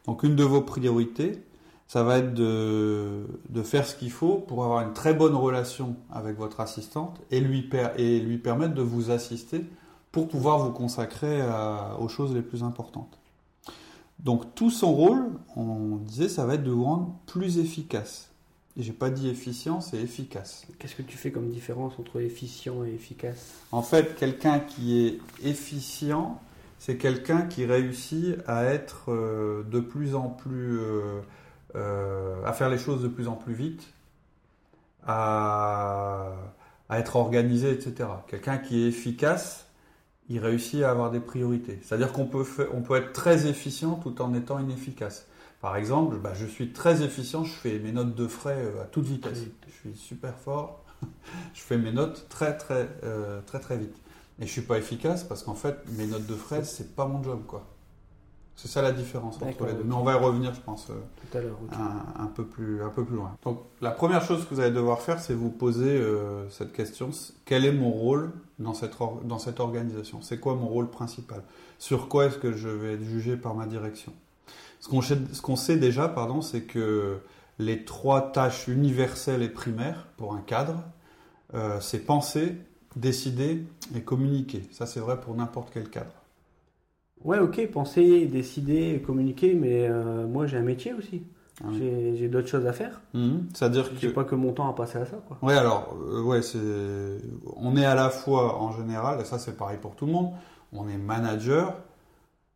Donc, 0.06 0.22
une 0.22 0.36
de 0.36 0.44
vos 0.44 0.60
priorités, 0.60 1.42
ça 1.94 2.02
va 2.02 2.18
être 2.18 2.34
de, 2.34 3.24
de 3.50 3.62
faire 3.62 3.86
ce 3.86 3.94
qu'il 3.94 4.10
faut 4.10 4.38
pour 4.38 4.64
avoir 4.64 4.80
une 4.80 4.94
très 4.94 5.14
bonne 5.14 5.36
relation 5.36 5.94
avec 6.10 6.36
votre 6.36 6.58
assistante 6.58 7.20
et 7.30 7.38
lui, 7.38 7.70
et 7.96 8.18
lui 8.18 8.38
permettre 8.38 8.74
de 8.74 8.82
vous 8.82 9.12
assister 9.12 9.64
pour 10.10 10.26
pouvoir 10.26 10.58
vous 10.58 10.72
consacrer 10.72 11.40
aux 12.00 12.08
choses 12.08 12.34
les 12.34 12.42
plus 12.42 12.64
importantes. 12.64 13.16
Donc 14.18 14.56
tout 14.56 14.72
son 14.72 14.92
rôle, 14.92 15.24
on 15.54 15.98
disait, 15.98 16.28
ça 16.28 16.44
va 16.44 16.54
être 16.54 16.64
de 16.64 16.72
vous 16.72 16.82
rendre 16.82 17.14
plus 17.26 17.58
efficace. 17.58 18.28
Et 18.76 18.82
j'ai 18.82 18.92
pas 18.92 19.10
dit 19.10 19.28
efficient, 19.28 19.80
c'est 19.80 19.98
efficace. 19.98 20.66
Qu'est-ce 20.80 20.96
que 20.96 21.02
tu 21.02 21.16
fais 21.16 21.30
comme 21.30 21.48
différence 21.48 21.92
entre 22.00 22.20
efficient 22.20 22.84
et 22.84 22.92
efficace? 22.92 23.54
En 23.70 23.82
fait, 23.82 24.16
quelqu'un 24.16 24.58
qui 24.58 24.98
est 24.98 25.20
efficient, 25.44 26.40
c'est 26.80 26.96
quelqu'un 26.96 27.42
qui 27.42 27.64
réussit 27.66 28.34
à 28.48 28.64
être 28.64 29.12
euh, 29.12 29.62
de 29.70 29.78
plus 29.78 30.16
en 30.16 30.28
plus 30.28 30.80
euh, 30.80 31.20
à 31.74 32.52
faire 32.52 32.70
les 32.70 32.78
choses 32.78 33.02
de 33.02 33.08
plus 33.08 33.28
en 33.28 33.34
plus 33.34 33.54
vite, 33.54 33.94
à, 35.06 36.32
être 36.90 37.16
organisé, 37.16 37.70
etc. 37.70 38.08
Quelqu'un 38.28 38.58
qui 38.58 38.84
est 38.84 38.88
efficace, 38.88 39.66
il 40.28 40.38
réussit 40.38 40.82
à 40.82 40.90
avoir 40.90 41.10
des 41.10 41.20
priorités. 41.20 41.78
C'est-à-dire 41.82 42.12
qu'on 42.12 42.26
peut, 42.26 42.44
on 42.72 42.82
peut 42.82 42.96
être 42.96 43.12
très 43.12 43.46
efficient 43.46 43.96
tout 43.96 44.22
en 44.22 44.34
étant 44.34 44.58
inefficace. 44.58 45.26
Par 45.60 45.76
exemple, 45.76 46.16
bah, 46.16 46.32
je 46.34 46.46
suis 46.46 46.72
très 46.72 47.02
efficient, 47.02 47.44
je 47.44 47.52
fais 47.52 47.78
mes 47.78 47.92
notes 47.92 48.14
de 48.14 48.26
frais 48.28 48.58
euh, 48.58 48.82
à 48.82 48.84
toute 48.84 49.06
vitesse. 49.06 49.44
Je 49.66 49.72
suis 49.72 49.94
super 49.94 50.38
fort, 50.38 50.84
je 51.54 51.60
fais 51.60 51.78
mes 51.78 51.92
notes 51.92 52.26
très 52.28 52.56
très 52.56 52.88
euh, 53.02 53.40
très 53.46 53.60
très 53.60 53.78
vite. 53.78 53.96
Et 54.40 54.46
je 54.46 54.52
suis 54.52 54.62
pas 54.62 54.78
efficace 54.78 55.24
parce 55.24 55.42
qu'en 55.42 55.54
fait, 55.54 55.76
mes 55.96 56.06
notes 56.06 56.26
de 56.26 56.34
frais, 56.34 56.64
c'est 56.64 56.94
pas 56.94 57.06
mon 57.06 57.22
job, 57.22 57.44
quoi. 57.46 57.66
C'est 58.56 58.68
ça 58.68 58.82
la 58.82 58.92
différence 58.92 59.36
entre 59.42 59.66
les 59.66 59.72
deux. 59.72 59.84
Mais 59.84 59.94
on 59.94 60.04
va 60.04 60.12
y 60.12 60.16
revenir, 60.16 60.54
je 60.54 60.60
pense, 60.60 60.88
euh, 60.90 60.94
Tout 61.30 61.36
à 61.36 61.40
un, 61.76 62.24
un 62.24 62.26
peu 62.28 62.44
plus, 62.44 62.82
un 62.82 62.88
peu 62.88 63.04
plus 63.04 63.16
loin. 63.16 63.36
Donc, 63.44 63.60
la 63.80 63.90
première 63.90 64.22
chose 64.22 64.44
que 64.46 64.54
vous 64.54 64.60
allez 64.60 64.70
devoir 64.74 65.00
faire, 65.00 65.18
c'est 65.20 65.34
vous 65.34 65.50
poser 65.50 65.90
euh, 65.90 66.48
cette 66.50 66.72
question 66.72 67.10
quel 67.44 67.64
est 67.64 67.72
mon 67.72 67.90
rôle 67.90 68.32
dans 68.60 68.72
cette, 68.72 68.94
or- 69.00 69.20
dans 69.24 69.38
cette 69.38 69.58
organisation? 69.60 70.22
C'est 70.22 70.38
quoi 70.38 70.54
mon 70.54 70.68
rôle 70.68 70.88
principal? 70.88 71.42
Sur 71.78 72.08
quoi 72.08 72.26
est-ce 72.26 72.38
que 72.38 72.52
je 72.52 72.68
vais 72.68 72.94
être 72.94 73.04
jugé 73.04 73.36
par 73.36 73.54
ma 73.54 73.66
direction? 73.66 74.12
Ce 74.80 74.88
qu'on 74.88 75.02
sait, 75.02 75.18
sait 75.56 75.76
déjà, 75.76 76.08
pardon, 76.08 76.40
c'est 76.40 76.62
que 76.62 77.18
les 77.58 77.84
trois 77.84 78.32
tâches 78.32 78.68
universelles 78.68 79.42
et 79.42 79.48
primaires 79.48 80.06
pour 80.16 80.34
un 80.34 80.40
cadre, 80.40 80.82
euh, 81.54 81.80
c'est 81.80 82.00
penser, 82.00 82.56
décider 82.94 83.64
et 83.96 84.02
communiquer. 84.02 84.62
Ça, 84.70 84.86
c'est 84.86 85.00
vrai 85.00 85.20
pour 85.20 85.34
n'importe 85.34 85.70
quel 85.72 85.88
cadre. 85.90 86.12
Ouais, 87.24 87.38
ok, 87.38 87.66
penser, 87.70 88.26
décider, 88.26 89.02
communiquer, 89.04 89.54
mais 89.54 89.88
euh, 89.88 90.26
moi 90.26 90.46
j'ai 90.46 90.58
un 90.58 90.62
métier 90.62 90.92
aussi. 90.92 91.22
Ah 91.62 91.68
oui. 91.70 92.16
J'ai 92.18 92.28
d'autres 92.28 92.48
choses 92.48 92.66
à 92.66 92.72
faire. 92.72 93.00
Mhm. 93.14 93.46
C'est-à-dire 93.54 93.88
que 93.88 93.96
J'ai 94.00 94.10
pas 94.10 94.24
que 94.24 94.34
mon 94.34 94.52
temps 94.52 94.68
à 94.68 94.74
passer 94.74 94.98
à 94.98 95.06
ça, 95.06 95.16
quoi. 95.28 95.38
Ouais, 95.40 95.54
alors, 95.54 95.96
euh, 96.04 96.22
ouais, 96.22 96.42
c'est, 96.42 96.58
on 97.56 97.76
est 97.76 97.84
à 97.84 97.94
la 97.94 98.10
fois 98.10 98.58
en 98.60 98.72
général, 98.72 99.20
et 99.20 99.24
ça 99.24 99.38
c'est 99.38 99.56
pareil 99.56 99.78
pour 99.80 99.94
tout 99.94 100.06
le 100.06 100.12
monde, 100.12 100.32
on 100.72 100.88
est 100.88 100.98
manager 100.98 101.74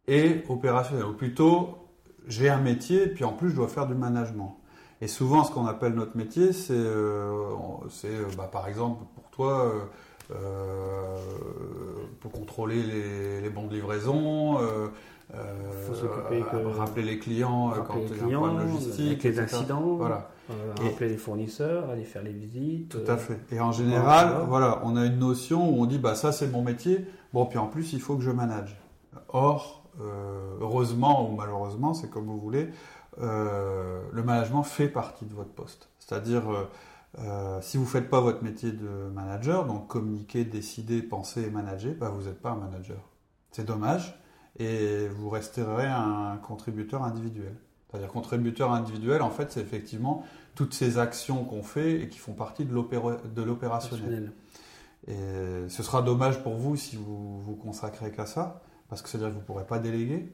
et 0.08 0.42
opérationnel. 0.48 1.06
Ou 1.06 1.12
plutôt, 1.12 1.78
j'ai 2.26 2.48
un 2.50 2.60
métier, 2.60 3.06
puis 3.06 3.24
en 3.24 3.32
plus 3.32 3.50
je 3.50 3.56
dois 3.56 3.68
faire 3.68 3.86
du 3.86 3.94
management. 3.94 4.58
Et 5.00 5.06
souvent, 5.06 5.44
ce 5.44 5.52
qu'on 5.52 5.66
appelle 5.66 5.94
notre 5.94 6.16
métier, 6.16 6.52
c'est, 6.52 6.72
euh, 6.74 7.54
euh, 8.04 8.24
bah, 8.36 8.48
par 8.50 8.66
exemple, 8.66 9.04
pour 9.14 9.30
toi, 9.30 9.72
pour 12.20 12.32
contrôler 12.32 12.82
les, 12.82 13.40
les 13.40 13.50
bons 13.50 13.66
de 13.66 13.74
livraison, 13.74 14.58
euh, 14.60 14.88
euh, 15.34 15.44
Faut 15.86 15.94
s'occuper 15.94 16.42
que- 16.50 16.78
rappeler 16.78 17.02
les 17.02 17.18
clients 17.18 17.70
euh, 17.70 17.74
quand 17.86 17.94
Rappeler 17.94 18.06
il 18.06 18.24
les 18.24 18.30
y 18.30 18.34
a 18.34 18.36
un 18.36 18.40
problème 18.40 18.68
logistique, 18.74 19.22
les 19.24 19.38
etc. 19.40 19.56
incidents, 19.56 19.80
Voilà. 19.96 20.30
euh, 20.50 20.54
Et- 20.82 20.88
rappeler 20.88 21.08
les 21.10 21.16
fournisseurs, 21.18 21.90
aller 21.90 22.04
faire 22.04 22.22
les 22.22 22.32
visites. 22.32 22.88
Tout 22.90 22.98
euh, 23.10 23.14
à 23.14 23.16
fait. 23.16 23.38
Et 23.52 23.60
en 23.60 23.72
général, 23.72 24.28
voilà. 24.28 24.44
voilà, 24.44 24.80
on 24.84 24.96
a 24.96 25.04
une 25.06 25.18
notion 25.18 25.68
où 25.70 25.82
on 25.82 25.86
dit 25.86 25.98
bah 25.98 26.14
ça 26.14 26.32
c'est 26.32 26.48
mon 26.48 26.62
métier. 26.62 27.04
Bon 27.34 27.44
puis 27.46 27.58
en 27.58 27.66
plus 27.66 27.92
il 27.92 28.00
faut 28.00 28.16
que 28.16 28.22
je 28.22 28.30
manage. 28.30 28.80
Or, 29.28 29.84
euh, 30.00 30.54
heureusement 30.60 31.28
ou 31.30 31.36
malheureusement, 31.36 31.92
c'est 31.92 32.08
comme 32.08 32.24
vous 32.24 32.38
voulez, 32.38 32.68
euh, 33.20 34.00
le 34.12 34.22
management 34.22 34.62
fait 34.62 34.88
partie 34.88 35.26
de 35.26 35.34
votre 35.34 35.50
poste. 35.50 35.88
C'est-à-dire 35.98 36.50
euh, 36.50 36.64
euh, 37.18 37.60
si 37.62 37.76
vous 37.78 37.86
faites 37.86 38.10
pas 38.10 38.20
votre 38.20 38.42
métier 38.44 38.70
de 38.72 39.08
manager, 39.12 39.64
donc 39.64 39.86
communiquer, 39.88 40.44
décider, 40.44 41.02
penser 41.02 41.42
et 41.42 41.50
manager, 41.50 41.94
bah 41.98 42.10
vous 42.10 42.24
n'êtes 42.26 42.40
pas 42.40 42.50
un 42.50 42.56
manager. 42.56 42.98
C'est 43.50 43.64
dommage 43.64 44.18
et 44.58 45.08
vous 45.08 45.28
resterez 45.30 45.86
un 45.86 46.36
contributeur 46.42 47.02
individuel. 47.02 47.54
C'est-à-dire 47.90 48.08
contributeur 48.08 48.72
individuel, 48.72 49.22
en 49.22 49.30
fait, 49.30 49.50
c'est 49.50 49.60
effectivement 49.60 50.22
toutes 50.54 50.74
ces 50.74 50.98
actions 50.98 51.44
qu'on 51.44 51.62
fait 51.62 52.02
et 52.02 52.08
qui 52.08 52.18
font 52.18 52.34
partie 52.34 52.64
de 52.66 52.74
l'opéra- 52.74 53.16
de 53.34 53.42
l'opérationnel. 53.42 54.32
Et 55.06 55.68
ce 55.68 55.82
sera 55.82 56.02
dommage 56.02 56.42
pour 56.42 56.56
vous 56.56 56.76
si 56.76 56.96
vous 56.96 57.40
vous 57.40 57.56
consacrez 57.56 58.10
qu'à 58.10 58.26
ça, 58.26 58.60
parce 58.90 59.00
que 59.00 59.08
c'est-à-dire 59.08 59.28
que 59.30 59.34
vous 59.34 59.40
ne 59.40 59.44
pourrez 59.46 59.66
pas 59.66 59.78
déléguer 59.78 60.30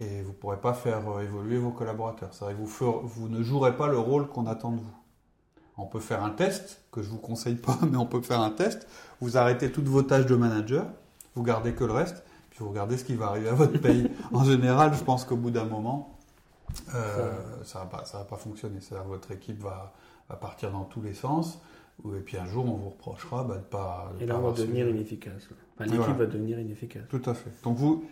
et 0.00 0.22
vous 0.22 0.30
ne 0.30 0.34
pourrez 0.34 0.60
pas 0.60 0.72
faire 0.72 1.06
euh, 1.10 1.20
évoluer 1.22 1.58
vos 1.58 1.72
collaborateurs. 1.72 2.32
C'est-à-dire 2.32 2.56
que 2.56 2.62
vous 2.62 3.28
ne 3.28 3.42
jouerez 3.42 3.76
pas 3.76 3.88
le 3.88 3.98
rôle 3.98 4.28
qu'on 4.28 4.46
attend 4.46 4.70
de 4.72 4.80
vous. 4.80 4.96
On 5.78 5.86
peut 5.86 6.00
faire 6.00 6.22
un 6.24 6.30
test, 6.30 6.82
que 6.92 7.00
je 7.02 7.06
ne 7.06 7.12
vous 7.12 7.18
conseille 7.18 7.54
pas, 7.54 7.78
mais 7.90 7.96
on 7.96 8.06
peut 8.06 8.20
faire 8.20 8.40
un 8.40 8.50
test. 8.50 8.86
Vous 9.20 9.36
arrêtez 9.36 9.70
toutes 9.72 9.86
vos 9.88 10.02
tâches 10.02 10.26
de 10.26 10.34
manager, 10.34 10.84
vous 11.34 11.42
gardez 11.42 11.72
que 11.72 11.84
le 11.84 11.92
reste, 11.92 12.22
puis 12.50 12.58
vous 12.60 12.68
regardez 12.70 12.96
ce 12.96 13.04
qui 13.04 13.14
va 13.14 13.26
arriver 13.28 13.48
à 13.48 13.54
votre 13.54 13.78
pays. 13.80 14.10
en 14.32 14.44
général, 14.44 14.92
je 14.94 15.02
pense 15.04 15.24
qu'au 15.24 15.36
bout 15.36 15.50
d'un 15.50 15.64
moment, 15.64 16.18
euh, 16.94 17.32
ça 17.64 17.78
ne 17.80 17.84
va, 17.84 17.98
pas- 17.98 18.04
ça 18.04 18.18
va 18.18 18.24
pas 18.24 18.36
fonctionner. 18.36 18.78
Votre 19.06 19.30
équipe 19.32 19.60
va, 19.62 19.92
va 20.28 20.36
partir 20.36 20.70
dans 20.72 20.84
tous 20.84 21.00
les 21.00 21.14
sens. 21.14 21.58
Et 22.04 22.20
puis 22.20 22.36
un 22.36 22.46
jour, 22.46 22.64
on 22.66 22.76
vous 22.76 22.90
reprochera 22.90 23.42
bah, 23.44 23.56
de 23.56 23.60
pas. 23.62 24.12
de 24.18 24.24
Et 24.24 24.26
pas 24.26 24.34
là, 24.34 24.38
on 24.38 24.50
va 24.50 24.56
devenir 24.56 24.88
inefficace. 24.88 25.48
Enfin, 25.74 25.84
L'équipe 25.84 25.98
voilà. 25.98 26.12
va 26.14 26.26
devenir 26.26 26.58
inefficace. 26.60 27.02
Tout 27.08 27.22
à 27.24 27.34
fait. 27.34 27.50
Donc 27.64 27.76
vous, 27.76 28.04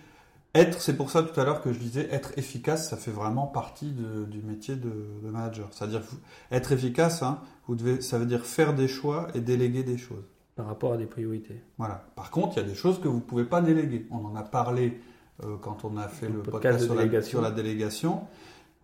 être, 0.57 0.81
c'est 0.81 0.97
pour 0.97 1.11
ça 1.11 1.23
tout 1.23 1.39
à 1.41 1.45
l'heure 1.45 1.61
que 1.63 1.73
je 1.73 1.79
disais, 1.79 2.09
être 2.11 2.33
efficace, 2.37 2.89
ça 2.91 2.97
fait 2.97 3.11
vraiment 3.11 3.47
partie 3.47 3.93
de- 3.93 4.25
du 4.25 4.43
métier 4.43 4.77
de, 4.77 4.91
de 5.23 5.29
manager. 5.31 5.69
C'est-à-dire 5.73 6.03
être 6.51 6.73
efficace, 6.73 7.23
hein, 7.23 7.41
vous 7.69 7.75
devez, 7.77 8.01
ça 8.01 8.19
veut 8.19 8.27
dire 8.27 8.45
faire 8.45 8.75
des 8.75 8.89
choix 8.89 9.29
et 9.35 9.41
déléguer 9.41 9.83
des 9.83 9.99
choses. 9.99 10.25
Par 10.57 10.67
rapport 10.67 10.95
à 10.95 10.97
des 10.97 11.05
priorités. 11.07 11.61
Voilà. 11.77 12.07
Par 12.17 12.31
contre, 12.31 12.57
il 12.57 12.63
y 12.63 12.65
a 12.65 12.69
des 12.69 12.75
choses 12.75 12.99
que 13.01 13.09
vous 13.09 13.17
ne 13.17 13.21
pouvez 13.21 13.45
pas 13.45 13.61
déléguer. 13.61 14.07
On 14.11 14.25
en 14.25 14.35
a 14.37 14.43
parlé 14.43 14.99
euh, 15.45 15.57
quand 15.61 15.85
on 15.85 15.99
a 15.99 16.09
fait 16.09 16.29
Le 16.29 16.37
le 16.37 16.43
podcast 16.43 16.79
podcast, 16.79 16.81
de 16.81 16.85
sur, 16.87 16.95
la, 16.95 17.03
délégation. 17.03 17.31
sur 17.31 17.41
la 17.43 17.51
délégation. 17.51 18.21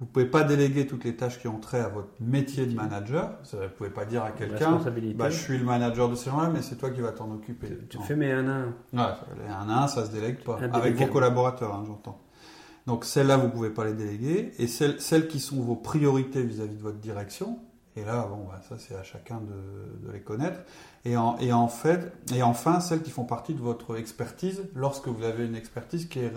Vous 0.03 0.09
ne 0.09 0.13
pouvez 0.15 0.27
pas 0.27 0.43
déléguer 0.43 0.89
toutes 0.89 1.05
les 1.05 1.15
tâches 1.15 1.39
qui 1.39 1.47
ont 1.47 1.61
trait 1.61 1.79
à 1.79 1.87
votre 1.87 2.09
métier 2.19 2.67
de 2.67 2.75
manager. 2.75 3.39
Vous 3.53 3.59
ne 3.61 3.69
pouvez 3.69 3.89
pas 3.89 4.05
dire 4.05 4.25
à 4.25 4.33
quelqu'un, 4.33 4.81
bah, 5.15 5.31
je 5.31 5.39
suis 5.39 5.57
le 5.57 5.65
manager 5.65 6.09
de 6.09 6.17
ces 6.17 6.29
gens-là, 6.29 6.51
mais 6.53 6.61
c'est 6.61 6.75
toi 6.75 6.91
qui 6.91 7.01
vas 7.01 7.13
t'en 7.13 7.31
occuper. 7.31 7.69
Tu, 7.89 7.99
tu 7.99 8.03
fais 8.03 8.17
mes 8.17 8.33
1 8.33 8.49
à 8.49 8.53
1. 8.53 8.65
Ouais, 8.65 9.15
les 9.39 9.49
un 9.49 9.69
à 9.69 9.85
un, 9.85 9.87
ça 9.87 10.05
se 10.05 10.11
délègue 10.11 10.43
pas. 10.43 10.59
Avec 10.73 10.97
vos 10.97 11.07
collaborateurs, 11.07 11.73
hein, 11.73 11.85
j'entends. 11.87 12.21
Donc 12.89 13.05
celles-là, 13.05 13.37
vous 13.37 13.49
pouvez 13.49 13.71
pas 13.71 13.85
les 13.85 13.93
déléguer. 13.93 14.51
Et 14.59 14.67
celles, 14.67 15.01
celles 15.01 15.29
qui 15.29 15.39
sont 15.39 15.63
vos 15.63 15.77
priorités 15.77 16.43
vis-à-vis 16.43 16.75
de 16.75 16.83
votre 16.83 16.99
direction, 16.99 17.61
et 17.95 18.05
là, 18.05 18.27
bon, 18.29 18.47
bah, 18.49 18.61
ça 18.69 18.77
c'est 18.79 18.95
à 18.95 19.03
chacun 19.03 19.41
de, 19.41 20.13
les 20.13 20.21
connaître. 20.21 20.61
Et, 21.05 21.17
en, 21.17 21.69
fait, 21.69 22.13
et 22.33 22.43
enfin, 22.43 22.81
celles 22.81 23.03
qui 23.03 23.11
font 23.11 23.25
partie 23.25 23.55
de 23.55 23.61
votre 23.61 23.99
expertise, 23.99 24.63
lorsque 24.75 25.09
vous 25.09 25.25
avez 25.25 25.45
une 25.45 25.57
expertise 25.57 26.07
qui 26.07 26.21
est 26.21 26.33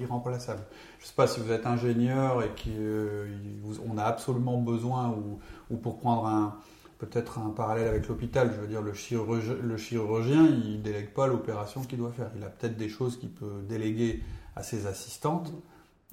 irremplaçable. 0.00 0.62
Je 1.00 1.06
sais 1.06 1.14
pas 1.14 1.26
si 1.26 1.40
vous 1.40 1.50
êtes 1.50 1.66
ingénieur 1.66 2.42
et 2.42 2.50
qu'on 2.50 3.98
a 3.98 4.04
absolument 4.04 4.58
besoin, 4.58 5.08
ou, 5.08 5.40
ou 5.70 5.76
pour 5.76 5.98
prendre 5.98 6.54
peut-être 6.98 7.38
un 7.38 7.50
parallèle 7.50 7.88
avec 7.88 8.08
l'hôpital, 8.08 8.52
je 8.54 8.60
veux 8.60 8.66
dire, 8.68 8.82
le 8.82 8.94
chirurgien, 8.94 9.54
le 9.60 9.76
chirurgien 9.76 10.46
il 10.46 10.80
délègue 10.82 11.12
pas 11.12 11.26
l'opération 11.26 11.82
qu'il 11.82 11.98
doit 11.98 12.12
faire. 12.12 12.30
Il 12.36 12.44
a 12.44 12.48
peut-être 12.48 12.76
des 12.76 12.88
choses 12.88 13.18
qu'il 13.18 13.30
peut 13.30 13.62
déléguer 13.68 14.22
à 14.54 14.62
ses 14.62 14.86
assistantes 14.86 15.52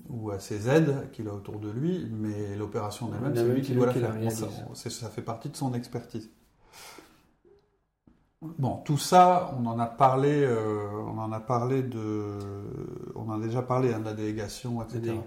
ou 0.10 0.31
à 0.31 0.39
ses 0.39 0.67
aides 0.70 1.10
qu'il 1.12 1.27
a 1.27 1.34
autour 1.34 1.60
de 1.60 1.70
lui, 1.70 2.08
mais 2.12 2.55
l'opération 2.55 3.08
en 3.08 3.13
elle-même, 3.15 3.36
c'est 3.36 3.43
lui 3.53 3.62
qui 3.62 3.74
doit 3.75 3.88
la 3.88 3.93
faire. 3.93 4.10
Ça, 4.74 5.10
fait 5.10 5.22
partie 5.22 5.50
de 5.50 5.55
son 5.58 5.74
expertise. 5.74 6.29
Bon, 8.58 8.77
tout 8.86 8.98
ça, 8.98 9.55
on 9.60 9.67
en 9.67 9.77
a 9.77 9.86
parlé, 9.86 10.43
euh, 10.43 10.89
on 11.08 11.20
en 11.20 11.31
a 11.31 11.39
parlé 11.39 11.84
de, 11.84 12.38
on 13.15 13.29
en 13.29 13.39
a 13.39 13.39
déjà 13.39 13.62
parlé 13.62 13.93
hein, 13.93 14.00
de 14.00 14.05
la 14.05 14.13
délégation, 14.13 14.81
etc. 14.81 15.00
Délé- 15.00 15.20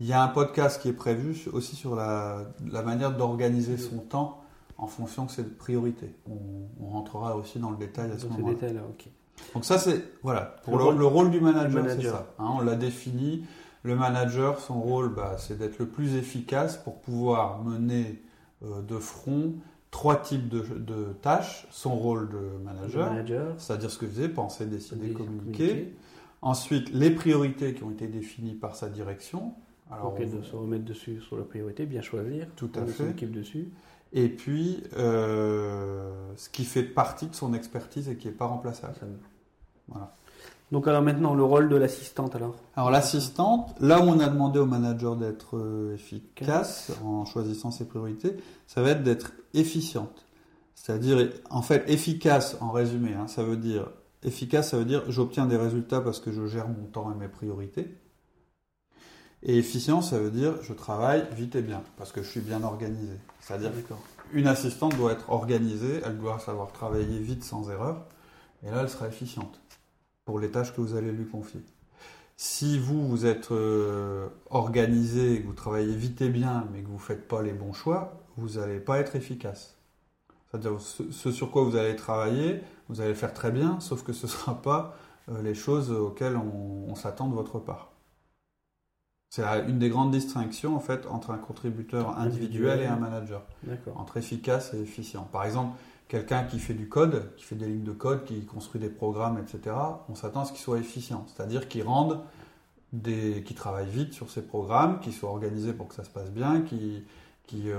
Il 0.00 0.06
y 0.06 0.12
a 0.12 0.22
un 0.22 0.28
podcast 0.28 0.80
qui 0.82 0.88
est 0.88 0.92
prévu 0.92 1.48
aussi 1.54 1.76
sur 1.76 1.96
la, 1.96 2.44
la 2.70 2.82
manière 2.82 3.16
d'organiser 3.16 3.78
son 3.78 3.98
temps 3.98 4.42
en 4.76 4.86
fonction 4.86 5.24
de 5.24 5.30
ses 5.30 5.44
priorités. 5.44 6.14
On, 6.30 6.36
on 6.84 6.88
rentrera 6.90 7.36
aussi 7.36 7.58
dans 7.58 7.70
le 7.70 7.78
détail 7.78 8.10
à 8.12 8.18
ce 8.18 8.26
moment-là. 8.26 8.54
détails-là, 8.54 8.82
ok. 8.88 9.06
Donc 9.54 9.64
ça 9.64 9.78
c'est 9.78 10.04
voilà 10.22 10.56
pour 10.64 10.74
Le 10.74 10.78
le, 10.80 10.84
rôle- 10.84 10.98
le 10.98 11.06
rôle 11.06 11.30
du 11.30 11.40
manager, 11.40 11.84
c'est 11.88 12.02
ça. 12.10 12.26
hein, 12.38 12.48
on 12.54 12.60
l'a 12.60 12.74
défini. 12.74 13.44
Le 13.84 13.94
manager, 13.96 14.58
son 14.60 14.80
rôle, 14.80 15.14
bah, 15.14 15.36
c'est 15.38 15.58
d'être 15.58 15.78
le 15.78 15.86
plus 15.86 16.16
efficace 16.16 16.76
pour 16.76 17.00
pouvoir 17.00 17.62
mener 17.62 18.22
euh, 18.64 18.82
de 18.82 18.98
front 18.98 19.54
trois 19.90 20.16
types 20.16 20.48
de, 20.48 20.60
de 20.60 21.12
tâches. 21.22 21.66
Son 21.70 21.94
rôle 21.96 22.28
de 22.28 22.62
manager, 22.64 23.10
manager, 23.10 23.54
c'est-à-dire 23.58 23.90
ce 23.90 23.98
que 23.98 24.06
je 24.06 24.10
disais, 24.10 24.28
penser, 24.28 24.66
décider, 24.66 25.12
communiquer. 25.12 25.94
Ensuite, 26.42 26.90
les 26.90 27.10
priorités 27.10 27.74
qui 27.74 27.82
ont 27.82 27.90
été 27.90 28.06
définies 28.06 28.54
par 28.54 28.76
sa 28.76 28.88
direction. 28.88 29.54
Alors, 29.90 30.12
Ok, 30.12 30.20
de 30.20 30.42
se 30.42 30.54
remettre 30.54 30.84
dessus 30.84 31.20
sur 31.22 31.38
la 31.38 31.44
priorité, 31.44 31.86
bien 31.86 32.02
choisir. 32.02 32.46
Tout 32.56 32.70
à 32.74 32.80
On 32.80 32.86
fait. 32.86 33.10
équipe 33.10 33.32
dessus. 33.32 33.68
Et 34.12 34.28
puis, 34.28 34.82
euh, 34.96 36.12
ce 36.36 36.48
qui 36.50 36.64
fait 36.64 36.82
partie 36.82 37.26
de 37.26 37.34
son 37.34 37.54
expertise 37.54 38.08
et 38.08 38.16
qui 38.16 38.26
n'est 38.28 38.34
pas 38.34 38.46
remplaçable. 38.46 38.94
Voilà. 39.88 40.14
Donc 40.70 40.86
alors 40.86 41.02
maintenant, 41.02 41.34
le 41.34 41.42
rôle 41.42 41.68
de 41.68 41.76
l'assistante 41.76 42.36
alors 42.36 42.54
Alors 42.76 42.90
l'assistante, 42.90 43.74
là 43.80 44.00
où 44.00 44.04
on 44.04 44.20
a 44.20 44.28
demandé 44.28 44.58
au 44.58 44.66
manager 44.66 45.16
d'être 45.16 45.56
euh, 45.56 45.94
efficace 45.94 46.92
en 47.04 47.24
choisissant 47.24 47.70
ses 47.70 47.86
priorités, 47.86 48.36
ça 48.66 48.82
va 48.82 48.90
être 48.90 49.02
d'être 49.02 49.32
efficiente. 49.54 50.26
C'est-à-dire, 50.74 51.30
en 51.50 51.62
fait, 51.62 51.88
efficace 51.88 52.56
en 52.60 52.70
résumé, 52.70 53.14
hein, 53.14 53.28
ça 53.28 53.42
veut 53.42 53.56
dire 53.56 53.88
efficace, 54.22 54.70
ça 54.70 54.76
veut 54.76 54.84
dire 54.84 55.02
j'obtiens 55.10 55.46
des 55.46 55.56
résultats 55.56 56.00
parce 56.00 56.20
que 56.20 56.32
je 56.32 56.46
gère 56.46 56.68
mon 56.68 56.84
temps 56.84 57.10
et 57.12 57.14
mes 57.14 57.28
priorités. 57.28 57.96
Et 59.42 59.56
efficient, 59.56 60.02
ça 60.02 60.18
veut 60.18 60.30
dire 60.30 60.54
je 60.62 60.74
travaille 60.74 61.24
vite 61.32 61.54
et 61.56 61.62
bien 61.62 61.82
parce 61.96 62.12
que 62.12 62.22
je 62.22 62.28
suis 62.28 62.40
bien 62.40 62.62
organisé. 62.62 63.14
C'est-à-dire 63.40 63.70
D'accord. 63.70 64.02
une 64.32 64.48
assistante 64.48 64.96
doit 64.96 65.12
être 65.12 65.30
organisée, 65.30 66.02
elle 66.04 66.18
doit 66.18 66.38
savoir 66.40 66.72
travailler 66.72 67.20
vite 67.20 67.44
sans 67.44 67.70
erreur, 67.70 68.06
et 68.62 68.70
là 68.70 68.80
elle 68.82 68.90
sera 68.90 69.06
efficiente 69.06 69.60
pour 70.28 70.38
les 70.38 70.50
tâches 70.50 70.74
que 70.74 70.82
vous 70.82 70.94
allez 70.94 71.10
lui 71.10 71.24
confier. 71.24 71.62
Si 72.36 72.78
vous, 72.78 73.08
vous 73.08 73.24
êtes 73.24 73.50
euh, 73.50 74.28
organisé, 74.50 75.40
que 75.40 75.46
vous 75.46 75.54
travaillez 75.54 75.96
vite 75.96 76.20
et 76.20 76.28
bien, 76.28 76.68
mais 76.70 76.82
que 76.82 76.86
vous 76.86 76.96
ne 76.96 76.98
faites 76.98 77.26
pas 77.26 77.40
les 77.40 77.54
bons 77.54 77.72
choix, 77.72 78.12
vous 78.36 78.58
n'allez 78.58 78.78
pas 78.78 78.98
être 78.98 79.16
efficace. 79.16 79.78
C'est-à-dire 80.50 80.78
ce, 80.82 81.10
ce 81.12 81.32
sur 81.32 81.50
quoi 81.50 81.62
vous 81.62 81.76
allez 81.76 81.96
travailler, 81.96 82.60
vous 82.90 83.00
allez 83.00 83.08
le 83.08 83.16
faire 83.16 83.32
très 83.32 83.50
bien, 83.50 83.80
sauf 83.80 84.02
que 84.02 84.12
ce 84.12 84.26
ne 84.26 84.30
sera 84.32 84.60
pas 84.60 84.98
euh, 85.30 85.40
les 85.40 85.54
choses 85.54 85.90
auxquelles 85.92 86.36
on, 86.36 86.94
s'attend 86.94 87.28
de 87.28 87.34
votre 87.34 87.58
part. 87.58 87.92
C'est 89.30 89.44
une 89.66 89.78
des 89.78 89.88
grandes 89.88 90.10
distinctions 90.10 90.76
en 90.76 90.80
fait 90.80 91.06
entre 91.06 91.30
un 91.30 91.38
contributeur 91.38 92.18
individuel 92.18 92.80
et 92.80 92.86
un 92.86 92.96
manager. 92.96 93.46
Entre 93.94 94.18
efficace 94.18 94.74
et 94.74 94.80
efficient. 94.82 95.26
Par 95.32 95.46
exemple, 95.46 95.74
quelqu'un 96.08 96.44
qui 96.44 96.58
fait 96.58 96.74
du 96.74 96.88
code, 96.88 97.34
qui 97.36 97.44
fait 97.44 97.54
des 97.54 97.66
lignes 97.66 97.84
de 97.84 97.92
code, 97.92 98.24
qui 98.24 98.44
construit 98.44 98.80
des 98.80 98.88
programmes, 98.88 99.38
etc., 99.38 99.76
on 100.08 100.14
s'attend 100.14 100.40
à 100.40 100.44
ce 100.44 100.52
qu'il 100.52 100.60
soit 100.60 100.78
efficient. 100.78 101.26
C'est-à-dire 101.28 101.68
qu'il 101.68 101.82
rende 101.82 102.20
des, 102.92 103.42
qui 103.44 103.54
travaille 103.54 103.88
vite 103.88 104.14
sur 104.14 104.30
ses 104.30 104.42
programmes, 104.42 105.00
qui 105.00 105.12
soit 105.12 105.30
organisé 105.30 105.72
pour 105.72 105.88
que 105.88 105.94
ça 105.94 106.04
se 106.04 106.10
passe 106.10 106.30
bien, 106.30 106.62
qui, 106.62 107.04
qui 107.46 107.70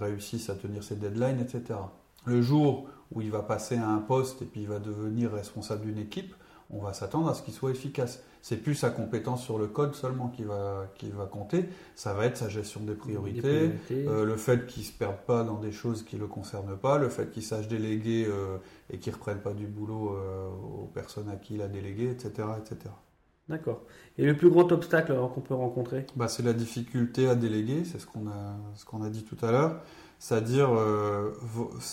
réussisse 0.00 0.50
à 0.50 0.54
tenir 0.54 0.82
ses 0.82 0.96
deadlines, 0.96 1.40
etc. 1.40 1.78
Le 2.24 2.42
jour 2.42 2.88
où 3.12 3.20
il 3.20 3.30
va 3.30 3.42
passer 3.42 3.76
à 3.76 3.88
un 3.88 3.98
poste 3.98 4.42
et 4.42 4.44
puis 4.44 4.62
il 4.62 4.68
va 4.68 4.78
devenir 4.78 5.32
responsable 5.32 5.82
d'une 5.82 5.98
équipe, 5.98 6.34
on 6.70 6.78
va 6.78 6.92
s'attendre 6.92 7.28
à 7.28 7.34
ce 7.34 7.42
qu'il 7.42 7.52
soit 7.54 7.70
efficace. 7.70 8.22
C'est 8.42 8.56
plus 8.56 8.74
sa 8.74 8.90
compétence 8.90 9.44
sur 9.44 9.56
le 9.56 9.68
code 9.68 9.94
seulement 9.94 10.28
qui 10.28 10.42
va, 10.42 10.88
qui 10.96 11.10
va 11.10 11.26
compter, 11.26 11.68
ça 11.94 12.12
va 12.12 12.26
être 12.26 12.36
sa 12.36 12.48
gestion 12.48 12.80
des 12.80 12.94
priorités, 12.94 13.70
euh, 13.92 14.24
le 14.24 14.36
fait 14.36 14.66
qu'il 14.66 14.82
ne 14.82 14.88
se 14.88 14.92
perde 14.92 15.18
pas 15.24 15.44
dans 15.44 15.60
des 15.60 15.70
choses 15.70 16.02
qui 16.02 16.16
ne 16.16 16.22
le 16.22 16.26
concernent 16.26 16.76
pas, 16.76 16.98
le 16.98 17.08
fait 17.08 17.30
qu'il 17.30 17.44
sache 17.44 17.68
déléguer 17.68 18.26
euh, 18.28 18.58
et 18.90 18.98
qu'il 18.98 19.12
ne 19.12 19.16
reprenne 19.16 19.38
pas 19.38 19.52
du 19.52 19.68
boulot 19.68 20.16
euh, 20.16 20.48
aux 20.48 20.90
personnes 20.92 21.28
à 21.28 21.36
qui 21.36 21.54
il 21.54 21.62
a 21.62 21.68
délégué, 21.68 22.10
etc. 22.10 22.48
etc. 22.58 22.90
D'accord. 23.48 23.82
Et 24.18 24.24
le 24.24 24.36
plus 24.36 24.50
grand 24.50 24.70
obstacle 24.72 25.16
qu'on 25.32 25.40
peut 25.40 25.54
rencontrer? 25.54 26.06
Bah, 26.16 26.26
C'est 26.26 26.42
la 26.42 26.52
difficulté 26.52 27.28
à 27.28 27.36
déléguer, 27.36 27.84
c'est 27.84 28.00
ce 28.00 28.06
qu'on 28.06 28.26
a, 28.26 28.56
ce 28.74 28.84
qu'on 28.84 29.04
a 29.04 29.08
dit 29.08 29.22
tout 29.22 29.38
à 29.46 29.52
l'heure, 29.52 29.82
c'est-à-dire 30.18 30.70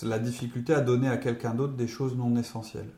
la 0.03 0.19
difficulté 0.19 0.73
à 0.73 0.81
donner 0.81 1.09
à 1.09 1.17
quelqu'un 1.17 1.53
d'autre 1.53 1.73
des 1.73 1.87
choses 1.87 2.15
non 2.15 2.35
essentielles. 2.37 2.89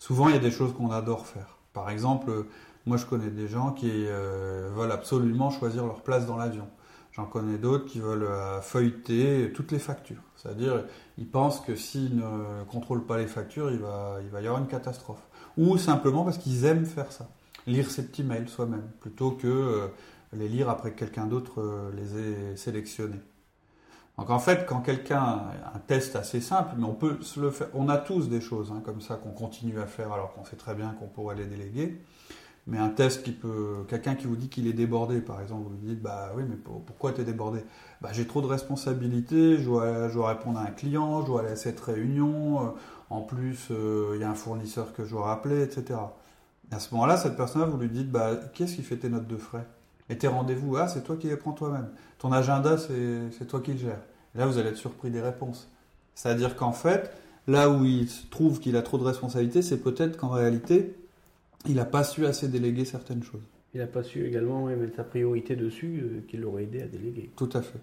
Souvent, 0.00 0.28
il 0.28 0.34
y 0.34 0.38
a 0.38 0.40
des 0.40 0.50
choses 0.50 0.72
qu'on 0.74 0.90
adore 0.90 1.26
faire. 1.26 1.58
Par 1.72 1.90
exemple, 1.90 2.46
moi, 2.86 2.96
je 2.96 3.04
connais 3.04 3.30
des 3.30 3.48
gens 3.48 3.72
qui 3.72 3.90
euh, 3.90 4.70
veulent 4.72 4.92
absolument 4.92 5.50
choisir 5.50 5.84
leur 5.84 6.02
place 6.02 6.24
dans 6.24 6.36
l'avion. 6.36 6.68
J'en 7.10 7.24
connais 7.24 7.58
d'autres 7.58 7.86
qui 7.86 7.98
veulent 7.98 8.22
euh, 8.22 8.60
feuilleter 8.60 9.52
toutes 9.52 9.72
les 9.72 9.80
factures. 9.80 10.22
C'est-à-dire, 10.36 10.84
ils 11.18 11.28
pensent 11.28 11.60
que 11.60 11.74
s'ils 11.74 12.16
ne 12.16 12.62
contrôlent 12.70 13.04
pas 13.04 13.18
les 13.18 13.26
factures, 13.26 13.72
il 13.72 13.78
va, 13.78 14.20
y 14.40 14.46
avoir 14.46 14.60
une 14.60 14.68
catastrophe. 14.68 15.22
Ou 15.58 15.78
simplement 15.78 16.22
parce 16.22 16.38
qu'ils 16.38 16.64
aiment 16.64 16.86
faire 16.86 17.10
ça. 17.10 17.28
Lire 17.66 17.90
ses 17.90 18.06
petits 18.06 18.22
mails 18.22 18.48
soi-même, 18.48 18.88
plutôt 19.00 19.32
que 19.32 19.48
euh, 19.48 19.88
les 20.32 20.48
lire 20.48 20.70
après 20.70 20.92
que 20.92 20.98
quelqu'un 20.98 21.26
d'autre 21.26 21.90
les 21.96 22.18
ait 22.18 22.56
sélectionnés. 22.56 23.20
Donc 24.16 24.30
en 24.30 24.38
fait, 24.38 24.64
quand 24.66 24.80
quelqu'un 24.80 25.42
un 25.74 25.78
test 25.80 26.14
assez 26.14 26.40
simple, 26.40 26.74
mais 26.78 26.84
on 26.84 26.94
peut 26.94 27.18
se 27.20 27.40
le 27.40 27.50
faire, 27.50 27.68
on 27.74 27.88
a 27.88 27.98
tous 27.98 28.28
des 28.28 28.40
choses 28.40 28.72
hein, 28.72 28.80
comme 28.84 29.00
ça 29.00 29.16
qu'on 29.16 29.32
continue 29.32 29.80
à 29.80 29.86
faire 29.86 30.12
alors 30.12 30.32
qu'on 30.34 30.44
sait 30.44 30.56
très 30.56 30.74
bien 30.74 30.94
qu'on 30.98 31.08
pourrait 31.08 31.34
les 31.34 31.46
déléguer. 31.46 32.00
Mais 32.66 32.78
un 32.78 32.88
test 32.88 33.22
qui 33.22 33.30
peut, 33.30 33.84
quelqu'un 33.88 34.16
qui 34.16 34.26
vous 34.26 34.34
dit 34.34 34.48
qu'il 34.48 34.66
est 34.66 34.72
débordé, 34.72 35.20
par 35.20 35.40
exemple, 35.40 35.68
vous 35.68 35.70
lui 35.70 35.94
dites 35.94 36.02
bah 36.02 36.32
oui, 36.36 36.42
mais 36.48 36.56
pourquoi 36.56 37.12
tu 37.12 37.20
es 37.20 37.24
débordé? 37.24 37.60
Bah 38.00 38.08
j'ai 38.12 38.26
trop 38.26 38.40
de 38.42 38.46
responsabilités, 38.46 39.58
je 39.58 39.64
dois, 39.64 40.28
répondre 40.28 40.58
à 40.58 40.62
un 40.62 40.72
client, 40.72 41.22
je 41.22 41.26
dois 41.26 41.42
aller 41.42 41.52
à 41.52 41.56
cette 41.56 41.78
réunion, 41.78 42.60
euh, 42.60 42.68
en 43.10 43.20
plus 43.20 43.68
euh, 43.70 44.12
il 44.16 44.20
y 44.20 44.24
a 44.24 44.30
un 44.30 44.34
fournisseur 44.34 44.92
que 44.92 45.04
je 45.04 45.10
dois 45.12 45.26
rappeler, 45.26 45.62
etc. 45.62 46.00
à 46.72 46.80
ce 46.80 46.92
moment-là, 46.94 47.16
cette 47.16 47.36
personne-là, 47.36 47.68
vous 47.68 47.78
lui 47.78 47.88
dites 47.88 48.10
bah 48.10 48.32
quest 48.52 48.70
ce 48.70 48.76
qui 48.76 48.82
fait 48.82 48.96
tes 48.96 49.10
notes 49.10 49.28
de 49.28 49.36
frais? 49.36 49.66
Et 50.08 50.18
tes 50.18 50.28
rendez-vous, 50.28 50.76
ah, 50.76 50.88
c'est 50.88 51.02
toi 51.02 51.16
qui 51.16 51.28
les 51.28 51.36
prends 51.36 51.52
toi-même. 51.52 51.88
Ton 52.18 52.32
agenda, 52.32 52.76
c'est 52.78 53.46
toi 53.46 53.60
qui 53.60 53.72
le 53.72 53.78
gères. 53.78 54.02
Et 54.34 54.38
là, 54.38 54.46
vous 54.46 54.58
allez 54.58 54.70
être 54.70 54.76
surpris 54.76 55.10
des 55.10 55.20
réponses. 55.20 55.68
C'est-à-dire 56.14 56.56
qu'en 56.56 56.72
fait, 56.72 57.12
là 57.46 57.70
où 57.70 57.84
il 57.84 58.08
trouve 58.30 58.60
qu'il 58.60 58.76
a 58.76 58.82
trop 58.82 58.98
de 58.98 59.04
responsabilités, 59.04 59.62
c'est 59.62 59.78
peut-être 59.78 60.16
qu'en 60.16 60.28
réalité, 60.28 60.96
il 61.64 61.76
n'a 61.76 61.84
pas 61.84 62.04
su 62.04 62.26
assez 62.26 62.48
déléguer 62.48 62.84
certaines 62.84 63.22
choses. 63.22 63.42
Il 63.74 63.80
n'a 63.80 63.86
pas 63.86 64.02
su 64.02 64.26
également 64.26 64.66
mettre 64.66 64.96
sa 64.96 65.04
priorité 65.04 65.56
dessus, 65.56 66.00
euh, 66.02 66.24
qui 66.28 66.36
l'aurait 66.36 66.64
aidé 66.64 66.82
à 66.82 66.86
déléguer. 66.86 67.30
Tout 67.36 67.50
à 67.52 67.62
fait. 67.62 67.80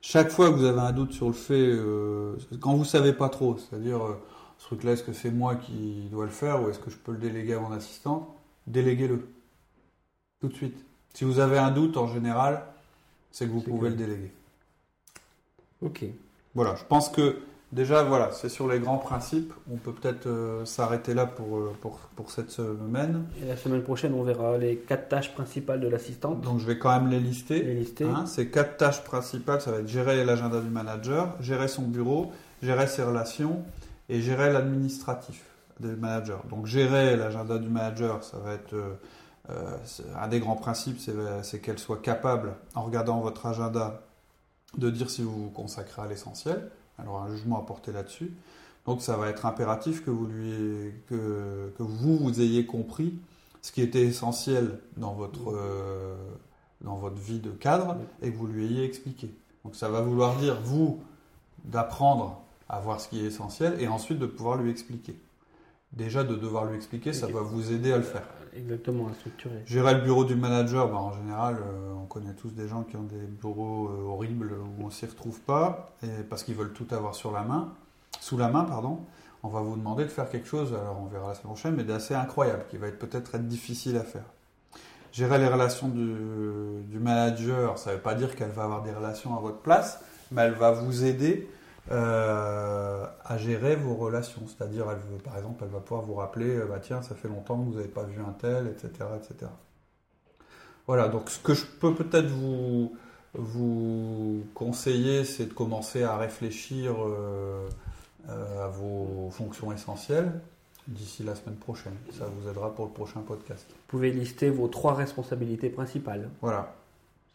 Chaque 0.00 0.30
fois 0.30 0.50
que 0.50 0.56
vous 0.56 0.64
avez 0.64 0.80
un 0.80 0.92
doute 0.92 1.12
sur 1.12 1.26
le 1.26 1.32
fait, 1.32 1.54
euh, 1.54 2.36
quand 2.60 2.74
vous 2.74 2.80
ne 2.80 2.84
savez 2.84 3.12
pas 3.12 3.28
trop, 3.28 3.56
c'est-à-dire 3.56 4.04
euh, 4.04 4.14
ce 4.58 4.66
truc-là, 4.66 4.92
est-ce 4.92 5.02
que 5.02 5.12
c'est 5.12 5.30
moi 5.30 5.56
qui 5.56 6.08
dois 6.10 6.26
le 6.26 6.30
faire 6.30 6.62
ou 6.62 6.68
est-ce 6.68 6.78
que 6.78 6.90
je 6.90 6.96
peux 6.96 7.12
le 7.12 7.18
déléguer 7.18 7.54
à 7.54 7.60
mon 7.60 7.72
assistant 7.72 8.36
Déléguez-le. 8.66 9.26
Tout 10.40 10.48
de 10.48 10.54
suite. 10.54 10.76
Si 11.14 11.24
vous 11.24 11.38
avez 11.38 11.58
un 11.58 11.70
doute, 11.70 11.96
en 11.96 12.06
général, 12.06 12.64
c'est 13.30 13.46
que 13.46 13.50
vous 13.50 13.60
pouvez 13.60 13.90
le 13.90 13.96
déléguer. 13.96 14.32
Ok. 15.80 16.04
Voilà, 16.54 16.76
je 16.76 16.84
pense 16.84 17.08
que 17.08 17.38
déjà, 17.74 18.02
voilà, 18.02 18.30
c'est 18.32 18.48
sur 18.48 18.68
les 18.68 18.78
grands 18.78 18.98
principes. 18.98 19.52
On 19.70 19.76
peut 19.76 19.92
peut-être 19.92 20.26
euh, 20.26 20.64
s'arrêter 20.64 21.12
là 21.12 21.26
pour, 21.26 21.58
euh, 21.58 21.72
pour, 21.80 21.98
pour, 22.16 22.30
cette 22.30 22.50
semaine. 22.50 23.24
Et 23.42 23.46
la 23.46 23.56
semaine 23.56 23.82
prochaine, 23.82 24.14
on 24.14 24.22
verra 24.22 24.56
les 24.56 24.76
quatre 24.76 25.08
tâches 25.08 25.34
principales 25.34 25.80
de 25.80 25.88
l'assistante. 25.88 26.40
Donc, 26.40 26.60
je 26.60 26.66
vais 26.66 26.78
quand 26.78 26.92
même 26.98 27.10
les 27.10 27.20
lister. 27.20 27.62
Les 27.62 27.74
lister. 27.74 28.04
Hein. 28.04 28.26
ces 28.26 28.48
quatre 28.48 28.76
tâches 28.76 29.02
principales, 29.02 29.60
ça 29.60 29.72
va 29.72 29.78
être 29.78 29.88
gérer 29.88 30.24
l'agenda 30.24 30.60
du 30.60 30.70
manager, 30.70 31.34
gérer 31.40 31.68
son 31.68 31.82
bureau, 31.82 32.32
gérer 32.62 32.86
ses 32.86 33.02
relations 33.02 33.62
et 34.08 34.20
gérer 34.20 34.52
l'administratif 34.52 35.42
du 35.80 35.88
manager. 35.88 36.44
Donc, 36.48 36.66
gérer 36.66 37.16
l'agenda 37.16 37.58
du 37.58 37.68
manager, 37.68 38.22
ça 38.22 38.38
va 38.38 38.54
être... 38.54 38.74
Euh, 38.74 38.94
un 40.18 40.28
des 40.28 40.40
grands 40.40 40.56
principes, 40.56 40.98
c'est 41.42 41.60
qu'elle 41.60 41.78
soit 41.78 42.00
capable, 42.00 42.54
en 42.74 42.82
regardant 42.82 43.20
votre 43.20 43.44
agenda, 43.44 44.00
de 44.78 44.88
dire 44.88 45.10
si 45.10 45.22
vous 45.22 45.44
vous 45.44 45.50
consacrez 45.50 46.00
à 46.00 46.06
l'essentiel. 46.06 46.70
Alors 46.98 47.22
un 47.22 47.28
jugement 47.28 47.58
à 47.58 47.66
porter 47.66 47.92
là-dessus. 47.92 48.32
Donc 48.86 49.02
ça 49.02 49.16
va 49.16 49.28
être 49.28 49.46
impératif 49.46 50.04
que 50.04 50.10
vous, 50.10 50.26
lui, 50.26 50.92
que, 51.08 51.72
que, 51.76 51.82
vous, 51.82 52.18
vous 52.18 52.40
ayez 52.40 52.66
compris 52.66 53.18
ce 53.62 53.72
qui 53.72 53.80
était 53.80 54.02
essentiel 54.02 54.78
dans 54.98 55.14
votre, 55.14 55.54
euh, 55.54 56.14
dans 56.82 56.96
votre 56.96 57.16
vie 57.16 57.38
de 57.38 57.50
cadre 57.50 57.96
et 58.20 58.30
que 58.30 58.36
vous 58.36 58.46
lui 58.46 58.66
ayez 58.66 58.84
expliqué. 58.84 59.34
Donc 59.64 59.74
ça 59.74 59.88
va 59.88 60.02
vouloir 60.02 60.36
dire, 60.36 60.60
vous, 60.62 61.00
d'apprendre 61.64 62.42
à 62.68 62.78
voir 62.80 63.00
ce 63.00 63.08
qui 63.08 63.20
est 63.20 63.24
essentiel 63.24 63.80
et 63.80 63.88
ensuite 63.88 64.18
de 64.18 64.26
pouvoir 64.26 64.58
lui 64.58 64.70
expliquer. 64.70 65.18
Déjà, 65.96 66.24
de 66.24 66.34
devoir 66.34 66.64
lui 66.66 66.76
expliquer, 66.76 67.12
ça 67.12 67.28
va 67.28 67.40
vous 67.40 67.72
aider 67.72 67.92
à 67.92 67.98
le 67.98 68.02
faire. 68.02 68.26
Exactement, 68.56 69.08
à 69.08 69.14
structurer. 69.14 69.62
Gérer 69.66 69.94
le 69.94 70.00
bureau 70.00 70.24
du 70.24 70.34
manager, 70.34 70.88
bah, 70.88 70.98
en 70.98 71.12
général, 71.12 71.56
euh, 71.56 71.92
on 71.94 72.06
connaît 72.06 72.34
tous 72.34 72.50
des 72.50 72.66
gens 72.66 72.82
qui 72.82 72.96
ont 72.96 73.04
des 73.04 73.26
bureaux 73.26 73.88
euh, 73.88 74.08
horribles 74.08 74.52
où 74.54 74.82
on 74.82 74.86
ne 74.86 74.90
s'y 74.90 75.06
retrouve 75.06 75.40
pas, 75.40 75.92
et 76.02 76.22
parce 76.28 76.42
qu'ils 76.42 76.56
veulent 76.56 76.72
tout 76.72 76.86
avoir 76.90 77.14
sur 77.14 77.30
la 77.30 77.42
main, 77.42 77.72
sous 78.20 78.36
la 78.36 78.48
main, 78.48 78.64
pardon. 78.64 79.00
On 79.44 79.48
va 79.48 79.60
vous 79.60 79.76
demander 79.76 80.04
de 80.04 80.08
faire 80.08 80.28
quelque 80.28 80.48
chose, 80.48 80.72
alors 80.72 81.00
on 81.00 81.06
verra 81.06 81.28
la 81.28 81.34
semaine 81.34 81.52
prochaine, 81.52 81.74
mais 81.76 81.84
d'assez 81.84 82.14
incroyable, 82.14 82.64
qui 82.70 82.76
va 82.76 82.88
être 82.88 82.98
peut-être 82.98 83.34
être 83.34 83.46
difficile 83.46 83.96
à 83.96 84.02
faire. 84.02 84.24
Gérer 85.12 85.38
les 85.38 85.48
relations 85.48 85.88
du, 85.88 86.14
du 86.88 86.98
manager, 86.98 87.78
ça 87.78 87.90
ne 87.90 87.96
veut 87.96 88.02
pas 88.02 88.14
dire 88.14 88.34
qu'elle 88.34 88.50
va 88.50 88.64
avoir 88.64 88.82
des 88.82 88.92
relations 88.92 89.36
à 89.36 89.40
votre 89.40 89.58
place, 89.58 90.00
mais 90.32 90.42
elle 90.42 90.54
va 90.54 90.72
vous 90.72 91.04
aider 91.04 91.48
euh, 91.90 93.06
à 93.24 93.36
gérer 93.36 93.76
vos 93.76 93.94
relations. 93.94 94.42
C'est-à-dire, 94.46 94.86
elle 94.90 95.22
par 95.22 95.36
exemple, 95.36 95.64
elle 95.64 95.70
va 95.70 95.80
pouvoir 95.80 96.02
vous 96.02 96.14
rappeler, 96.14 96.56
euh, 96.56 96.66
bah, 96.66 96.78
tiens, 96.80 97.02
ça 97.02 97.14
fait 97.14 97.28
longtemps 97.28 97.58
que 97.58 97.64
vous 97.64 97.74
n'avez 97.74 97.88
pas 97.88 98.04
vu 98.04 98.20
un 98.20 98.32
tel, 98.32 98.68
etc., 98.68 98.90
etc. 99.16 99.50
Voilà, 100.86 101.08
donc 101.08 101.30
ce 101.30 101.38
que 101.38 101.54
je 101.54 101.64
peux 101.64 101.94
peut-être 101.94 102.26
vous, 102.26 102.96
vous 103.34 104.44
conseiller, 104.54 105.24
c'est 105.24 105.46
de 105.46 105.52
commencer 105.52 106.02
à 106.02 106.16
réfléchir 106.16 106.94
euh, 106.98 107.68
à 108.28 108.68
vos 108.68 109.30
fonctions 109.30 109.72
essentielles 109.72 110.40
d'ici 110.88 111.22
la 111.22 111.34
semaine 111.34 111.56
prochaine. 111.56 111.94
Ça 112.12 112.26
vous 112.26 112.48
aidera 112.48 112.74
pour 112.74 112.86
le 112.86 112.92
prochain 112.92 113.20
podcast. 113.20 113.66
Vous 113.70 113.76
pouvez 113.88 114.10
lister 114.10 114.50
vos 114.50 114.68
trois 114.68 114.94
responsabilités 114.94 115.70
principales. 115.70 116.28
Voilà. 116.40 116.74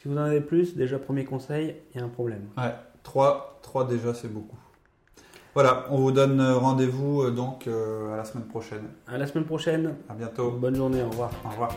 Si 0.01 0.07
vous 0.07 0.15
en 0.15 0.21
avez 0.21 0.41
plus, 0.41 0.75
déjà 0.75 0.97
premier 0.97 1.25
conseil, 1.25 1.75
il 1.93 1.99
y 1.99 2.01
a 2.01 2.05
un 2.05 2.09
problème. 2.09 2.47
Ouais. 2.57 2.73
3, 3.03 3.59
3 3.61 3.87
déjà, 3.87 4.13
c'est 4.13 4.31
beaucoup. 4.31 4.57
Voilà, 5.55 5.85
on 5.89 5.97
vous 5.97 6.11
donne 6.11 6.41
rendez-vous 6.41 7.23
euh, 7.23 7.31
donc 7.31 7.67
euh, 7.67 8.13
à 8.13 8.17
la 8.17 8.25
semaine 8.25 8.47
prochaine. 8.47 8.87
À 9.07 9.17
la 9.17 9.25
semaine 9.25 9.45
prochaine. 9.45 9.95
À 10.07 10.13
bientôt. 10.13 10.51
Bonne 10.51 10.75
journée, 10.75 11.01
au 11.01 11.09
revoir. 11.09 11.31
Au 11.43 11.49
revoir. 11.49 11.71